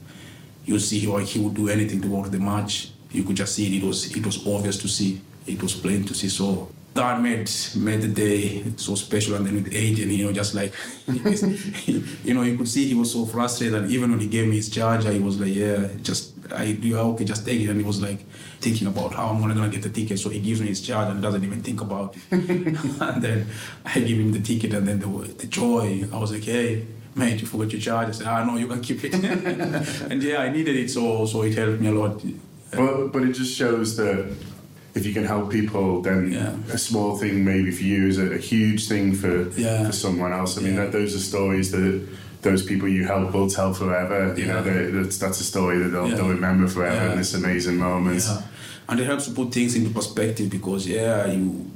you 0.65 0.79
see 0.79 1.05
like 1.07 1.27
he 1.27 1.39
would 1.39 1.53
do 1.53 1.69
anything 1.69 2.01
to 2.01 2.07
watch 2.07 2.29
the 2.31 2.39
match 2.39 2.91
you 3.13 3.23
could 3.23 3.35
just 3.35 3.55
see 3.55 3.67
it. 3.67 3.83
It 3.83 3.85
was 3.85 4.15
it 4.15 4.25
was 4.25 4.45
obvious 4.47 4.77
to 4.77 4.87
see. 4.87 5.21
It 5.45 5.61
was 5.61 5.73
plain 5.73 6.03
to 6.05 6.13
see. 6.13 6.29
So 6.29 6.69
that 6.93 7.21
made 7.21 7.49
made 7.75 8.01
the 8.01 8.07
day 8.07 8.63
so 8.77 8.95
special. 8.95 9.35
And 9.35 9.45
then 9.45 9.55
with 9.55 9.73
Aidan, 9.73 10.09
you 10.09 10.25
know, 10.25 10.31
just 10.31 10.53
like 10.53 10.73
you 11.07 12.33
know, 12.33 12.43
you 12.43 12.57
could 12.57 12.67
see 12.67 12.85
he 12.85 12.93
was 12.93 13.11
so 13.11 13.25
frustrated. 13.25 13.75
And 13.75 13.91
even 13.91 14.11
when 14.11 14.19
he 14.19 14.27
gave 14.27 14.47
me 14.47 14.55
his 14.55 14.69
charger, 14.69 15.11
he 15.11 15.19
was 15.19 15.39
like, 15.39 15.53
"Yeah, 15.53 15.87
just 16.01 16.30
I 16.53 16.73
do 16.73 16.97
I 16.97 17.01
okay, 17.01 17.25
just 17.25 17.45
take 17.45 17.61
it." 17.61 17.69
And 17.69 17.79
he 17.79 17.85
was 17.85 18.01
like 18.01 18.19
thinking 18.59 18.87
about 18.87 19.13
how 19.13 19.27
I'm 19.27 19.39
gonna 19.41 19.69
get 19.69 19.81
the 19.83 19.89
ticket. 19.89 20.19
So 20.19 20.29
he 20.29 20.39
gives 20.39 20.61
me 20.61 20.67
his 20.67 20.81
charger 20.81 21.11
and 21.11 21.21
doesn't 21.21 21.43
even 21.43 21.61
think 21.61 21.81
about 21.81 22.15
it. 22.15 22.21
and 22.31 23.21
then 23.21 23.47
I 23.85 23.99
give 23.99 24.17
him 24.19 24.31
the 24.31 24.41
ticket, 24.41 24.73
and 24.73 24.87
then 24.87 24.99
the 24.99 25.07
the 25.41 25.47
joy. 25.47 26.05
I 26.13 26.17
was 26.17 26.31
like, 26.31 26.43
"Hey." 26.43 26.85
Mate, 27.13 27.41
you 27.41 27.45
forgot 27.47 27.69
your 27.73 27.81
charger. 27.81 28.07
I 28.07 28.13
said, 28.13 28.27
ah, 28.27 28.45
no, 28.45 28.55
you 28.55 28.67
can 28.67 28.79
keep 28.79 29.03
it. 29.03 29.13
and 30.09 30.23
yeah, 30.23 30.37
I 30.43 30.49
needed 30.49 30.77
it, 30.77 30.89
so 30.89 31.25
so 31.25 31.41
it 31.41 31.53
helped 31.55 31.81
me 31.81 31.89
a 31.89 31.91
lot. 31.91 32.23
But, 32.71 33.07
but 33.11 33.23
it 33.23 33.33
just 33.33 33.53
shows 33.53 33.97
that 33.97 34.31
if 34.95 35.05
you 35.05 35.13
can 35.13 35.25
help 35.25 35.51
people, 35.51 36.01
then 36.01 36.31
Yeah. 36.31 36.55
a 36.73 36.77
small 36.77 37.17
thing 37.17 37.43
maybe 37.43 37.69
for 37.71 37.83
you 37.83 38.07
is 38.07 38.17
a, 38.17 38.27
a 38.35 38.37
huge 38.37 38.87
thing 38.87 39.13
for 39.13 39.49
Yeah. 39.59 39.87
for 39.87 39.91
someone 39.91 40.31
else. 40.31 40.57
I 40.57 40.61
mean, 40.61 40.75
Yeah. 40.75 40.83
that 40.85 40.93
those 40.93 41.13
are 41.13 41.19
stories 41.19 41.71
that 41.71 41.99
those 42.41 42.63
people 42.63 42.87
you 42.87 43.05
help 43.05 43.33
will 43.33 43.49
tell 43.49 43.73
forever. 43.73 44.33
You 44.37 44.45
know, 44.47 44.55
Yeah. 44.55 44.61
they- 44.61 44.91
that's 44.91 45.17
that's 45.17 45.39
a 45.39 45.43
story 45.43 45.77
that 45.81 45.89
they'll, 45.89 46.07
Yeah. 46.09 46.15
they'll 46.15 46.29
remember 46.29 46.67
forever. 46.67 46.95
Yeah. 46.95 47.11
And 47.11 47.19
this 47.19 47.33
amazing 47.33 47.77
moment. 47.77 48.23
Yeah. 48.27 48.41
And 48.89 48.99
it 48.99 49.05
helps 49.05 49.25
to 49.25 49.31
put 49.31 49.53
things 49.53 49.75
into 49.75 49.89
perspective 49.91 50.49
because 50.49 50.87
yeah, 50.87 51.27
you 51.31 51.71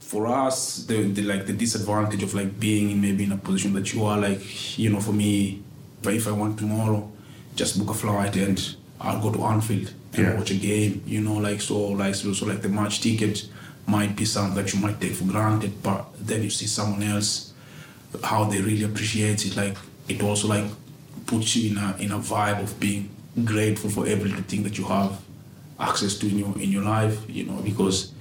for 0.00 0.26
us 0.26 0.84
the, 0.86 1.02
the 1.12 1.22
like 1.22 1.46
the 1.46 1.52
disadvantage 1.52 2.22
of 2.22 2.34
like 2.34 2.58
being 2.58 2.90
in 2.90 3.00
maybe 3.00 3.24
in 3.24 3.32
a 3.32 3.36
position 3.36 3.74
that 3.74 3.92
you 3.92 4.04
are 4.04 4.18
like 4.18 4.78
you 4.78 4.88
know 4.90 5.00
for 5.00 5.12
me 5.12 5.62
if 6.02 6.08
I- 6.08 6.12
if 6.12 6.26
I 6.28 6.32
want 6.32 6.58
tomorrow 6.58 7.10
just 7.56 7.78
book 7.78 7.90
a 7.90 7.94
flight 7.94 8.36
and 8.36 8.58
I'll 9.00 9.20
go 9.20 9.32
to 9.32 9.44
Anfield 9.44 9.92
and 10.14 10.38
watch 10.38 10.50
a 10.50 10.54
game 10.54 11.02
you 11.06 11.20
know 11.20 11.34
like 11.34 11.60
so 11.60 11.78
like 11.90 12.14
so, 12.14 12.32
so 12.32 12.46
like 12.46 12.62
the 12.62 12.68
match 12.70 13.00
ticket 13.00 13.46
might 13.86 14.16
be 14.16 14.24
something 14.24 14.54
that 14.62 14.72
you 14.72 14.80
might 14.80 15.00
take 15.00 15.12
for 15.14 15.24
granted 15.24 15.82
but 15.82 16.06
then 16.18 16.42
you 16.42 16.50
see 16.50 16.66
someone 16.66 17.02
else 17.02 17.47
how 18.24 18.44
they 18.44 18.60
really 18.60 18.84
appreciate 18.84 19.44
it. 19.46 19.56
Like 19.56 19.76
it 20.08 20.22
also 20.22 20.48
like 20.48 20.64
puts 21.26 21.56
you 21.56 21.70
in 21.72 21.78
a 21.78 21.96
in 21.98 22.10
a 22.12 22.18
vibe 22.18 22.62
of 22.62 22.78
being 22.80 23.08
grateful 23.44 23.90
for 23.90 24.06
every 24.06 24.30
little 24.30 24.44
thing 24.44 24.62
that 24.62 24.78
you 24.78 24.84
have 24.84 25.20
access 25.78 26.16
to 26.18 26.26
in 26.26 26.38
your 26.38 26.52
in 26.58 26.70
your 26.72 26.82
life 26.82 27.16
you 27.28 27.44
know 27.44 27.60
because 27.62 28.12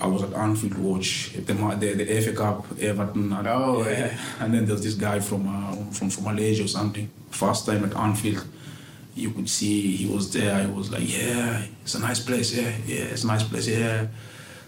I 0.00 0.06
was 0.06 0.22
at 0.22 0.32
Anfield 0.34 0.76
watch 0.78 1.32
the 1.32 1.40
the, 1.42 1.94
the 1.94 2.20
FA 2.20 2.32
Cup 2.32 2.66
Everton 2.80 3.32
and, 3.32 3.48
Oh, 3.48 3.82
yeah. 3.84 3.98
yeah. 3.98 4.18
and 4.40 4.52
then 4.52 4.66
there's 4.66 4.82
this 4.82 4.94
guy 4.94 5.18
from 5.20 5.48
uh, 5.48 5.74
from 5.92 6.10
from 6.10 6.24
Malaysia 6.24 6.64
or 6.64 6.68
something. 6.68 7.08
First 7.30 7.66
time 7.66 7.84
at 7.84 7.96
Anfield 7.96 8.44
you 9.14 9.30
could 9.30 9.48
see 9.48 9.96
he 9.96 10.06
was 10.06 10.32
there. 10.32 10.62
He 10.64 10.70
was 10.70 10.90
like 10.90 11.06
yeah 11.06 11.62
it's 11.82 11.94
a 11.94 12.00
nice 12.00 12.20
place 12.20 12.54
yeah 12.54 12.72
yeah 12.86 13.04
it's 13.14 13.24
a 13.24 13.26
nice 13.26 13.42
place 13.42 13.66
yeah. 13.68 14.06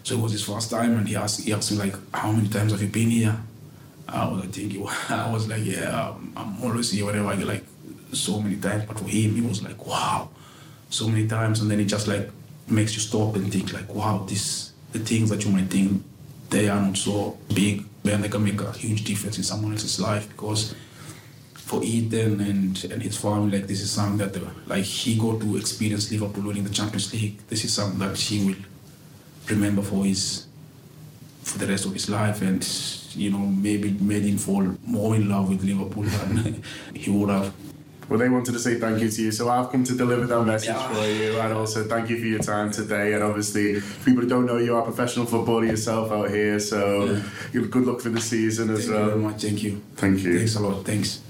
So 0.02 0.14
it 0.16 0.20
was 0.20 0.32
his 0.32 0.42
first 0.42 0.70
time 0.70 0.96
and 0.96 1.06
he 1.06 1.14
asked 1.16 1.42
he 1.44 1.52
asked 1.52 1.70
me 1.72 1.78
like 1.78 1.94
how 2.14 2.32
many 2.32 2.48
times 2.48 2.72
have 2.72 2.82
you 2.82 2.88
been 2.88 3.10
here 3.10 3.36
I 4.12 4.28
was 4.28 4.44
thinking, 4.46 4.86
I 5.08 5.30
was 5.32 5.48
like, 5.48 5.64
yeah, 5.64 6.10
I'm, 6.10 6.32
I'm 6.36 6.62
always 6.62 6.90
here 6.90 7.06
whenever 7.06 7.28
I 7.28 7.36
get 7.36 7.46
like 7.46 7.64
so 8.12 8.40
many 8.40 8.56
times. 8.56 8.84
But 8.86 8.98
for 8.98 9.08
him, 9.08 9.34
he 9.34 9.40
was 9.40 9.62
like, 9.62 9.86
wow, 9.86 10.30
so 10.88 11.08
many 11.08 11.26
times. 11.26 11.60
And 11.60 11.70
then 11.70 11.80
it 11.80 11.86
just 11.86 12.08
like 12.08 12.30
makes 12.68 12.94
you 12.94 13.00
stop 13.00 13.36
and 13.36 13.52
think 13.52 13.72
like, 13.72 13.92
wow, 13.94 14.24
this 14.28 14.72
the 14.92 14.98
things 14.98 15.30
that 15.30 15.44
you 15.44 15.52
might 15.52 15.68
think 15.70 16.02
they 16.50 16.68
are 16.68 16.80
not 16.80 16.96
so 16.96 17.38
big, 17.54 17.84
but 18.02 18.20
they 18.20 18.28
can 18.28 18.42
make 18.42 18.60
a 18.60 18.72
huge 18.72 19.04
difference 19.04 19.38
in 19.38 19.44
someone 19.44 19.72
else's 19.72 20.00
life 20.00 20.28
because 20.28 20.74
for 21.54 21.82
Ethan 21.84 22.40
and 22.40 22.84
and 22.90 23.00
his 23.02 23.16
family, 23.16 23.58
like 23.58 23.68
this 23.68 23.80
is 23.80 23.90
something 23.92 24.18
that 24.18 24.36
uh, 24.36 24.50
like 24.66 24.84
he 24.84 25.16
got 25.16 25.40
to 25.40 25.56
experience 25.56 26.10
Liverpool 26.10 26.44
winning 26.44 26.64
the 26.64 26.70
Champions 26.70 27.12
League. 27.12 27.38
This 27.48 27.64
is 27.64 27.72
something 27.72 28.00
that 28.00 28.18
he 28.18 28.44
will 28.44 28.56
remember 29.48 29.82
for 29.82 30.04
his 30.04 30.46
for 31.42 31.58
the 31.58 31.66
rest 31.66 31.86
of 31.86 31.92
his 31.92 32.08
life 32.08 32.42
and 32.42 32.66
you 33.16 33.30
know 33.30 33.38
maybe 33.38 33.90
made 34.00 34.24
him 34.24 34.38
fall 34.38 34.64
more 34.84 35.14
in 35.16 35.28
love 35.28 35.48
with 35.48 35.62
Liverpool 35.64 36.04
than 36.04 36.62
he 36.94 37.10
would 37.10 37.30
have. 37.30 37.52
Well, 38.08 38.18
they 38.18 38.28
wanted 38.28 38.52
to 38.54 38.58
say 38.58 38.74
thank 38.74 39.00
you 39.00 39.08
to 39.08 39.22
you, 39.22 39.30
so 39.30 39.48
I've 39.48 39.70
come 39.70 39.84
to 39.84 39.94
deliver 39.94 40.26
that 40.26 40.42
message 40.44 40.70
Yeah. 40.70 40.88
for 40.92 41.06
you, 41.06 41.38
and 41.38 41.52
also 41.52 41.84
thank 41.84 42.10
you 42.10 42.18
for 42.18 42.26
your 42.26 42.40
time 42.40 42.72
today. 42.72 43.12
And 43.14 43.22
obviously, 43.22 43.74
people 44.04 44.22
who 44.22 44.28
don't 44.28 44.46
know 44.46 44.56
you 44.58 44.74
are 44.74 44.80
a 44.82 44.84
professional 44.84 45.26
footballer 45.26 45.64
yourself 45.64 46.10
out 46.10 46.28
here, 46.30 46.58
so 46.58 47.04
Yeah. 47.54 47.62
good 47.70 47.86
luck 47.86 48.00
for 48.00 48.08
the 48.08 48.20
season 48.20 48.70
as 48.70 48.78
Thank 48.80 48.88
you 48.88 48.94
very 48.96 49.08
well. 49.10 49.18
much. 49.30 49.42
Thank 49.42 49.62
you. 49.62 49.80
Thank 49.94 50.24
you. 50.24 50.38
Thanks 50.38 50.56
a 50.56 50.60
lot. 50.60 50.84
Thanks. 50.84 51.20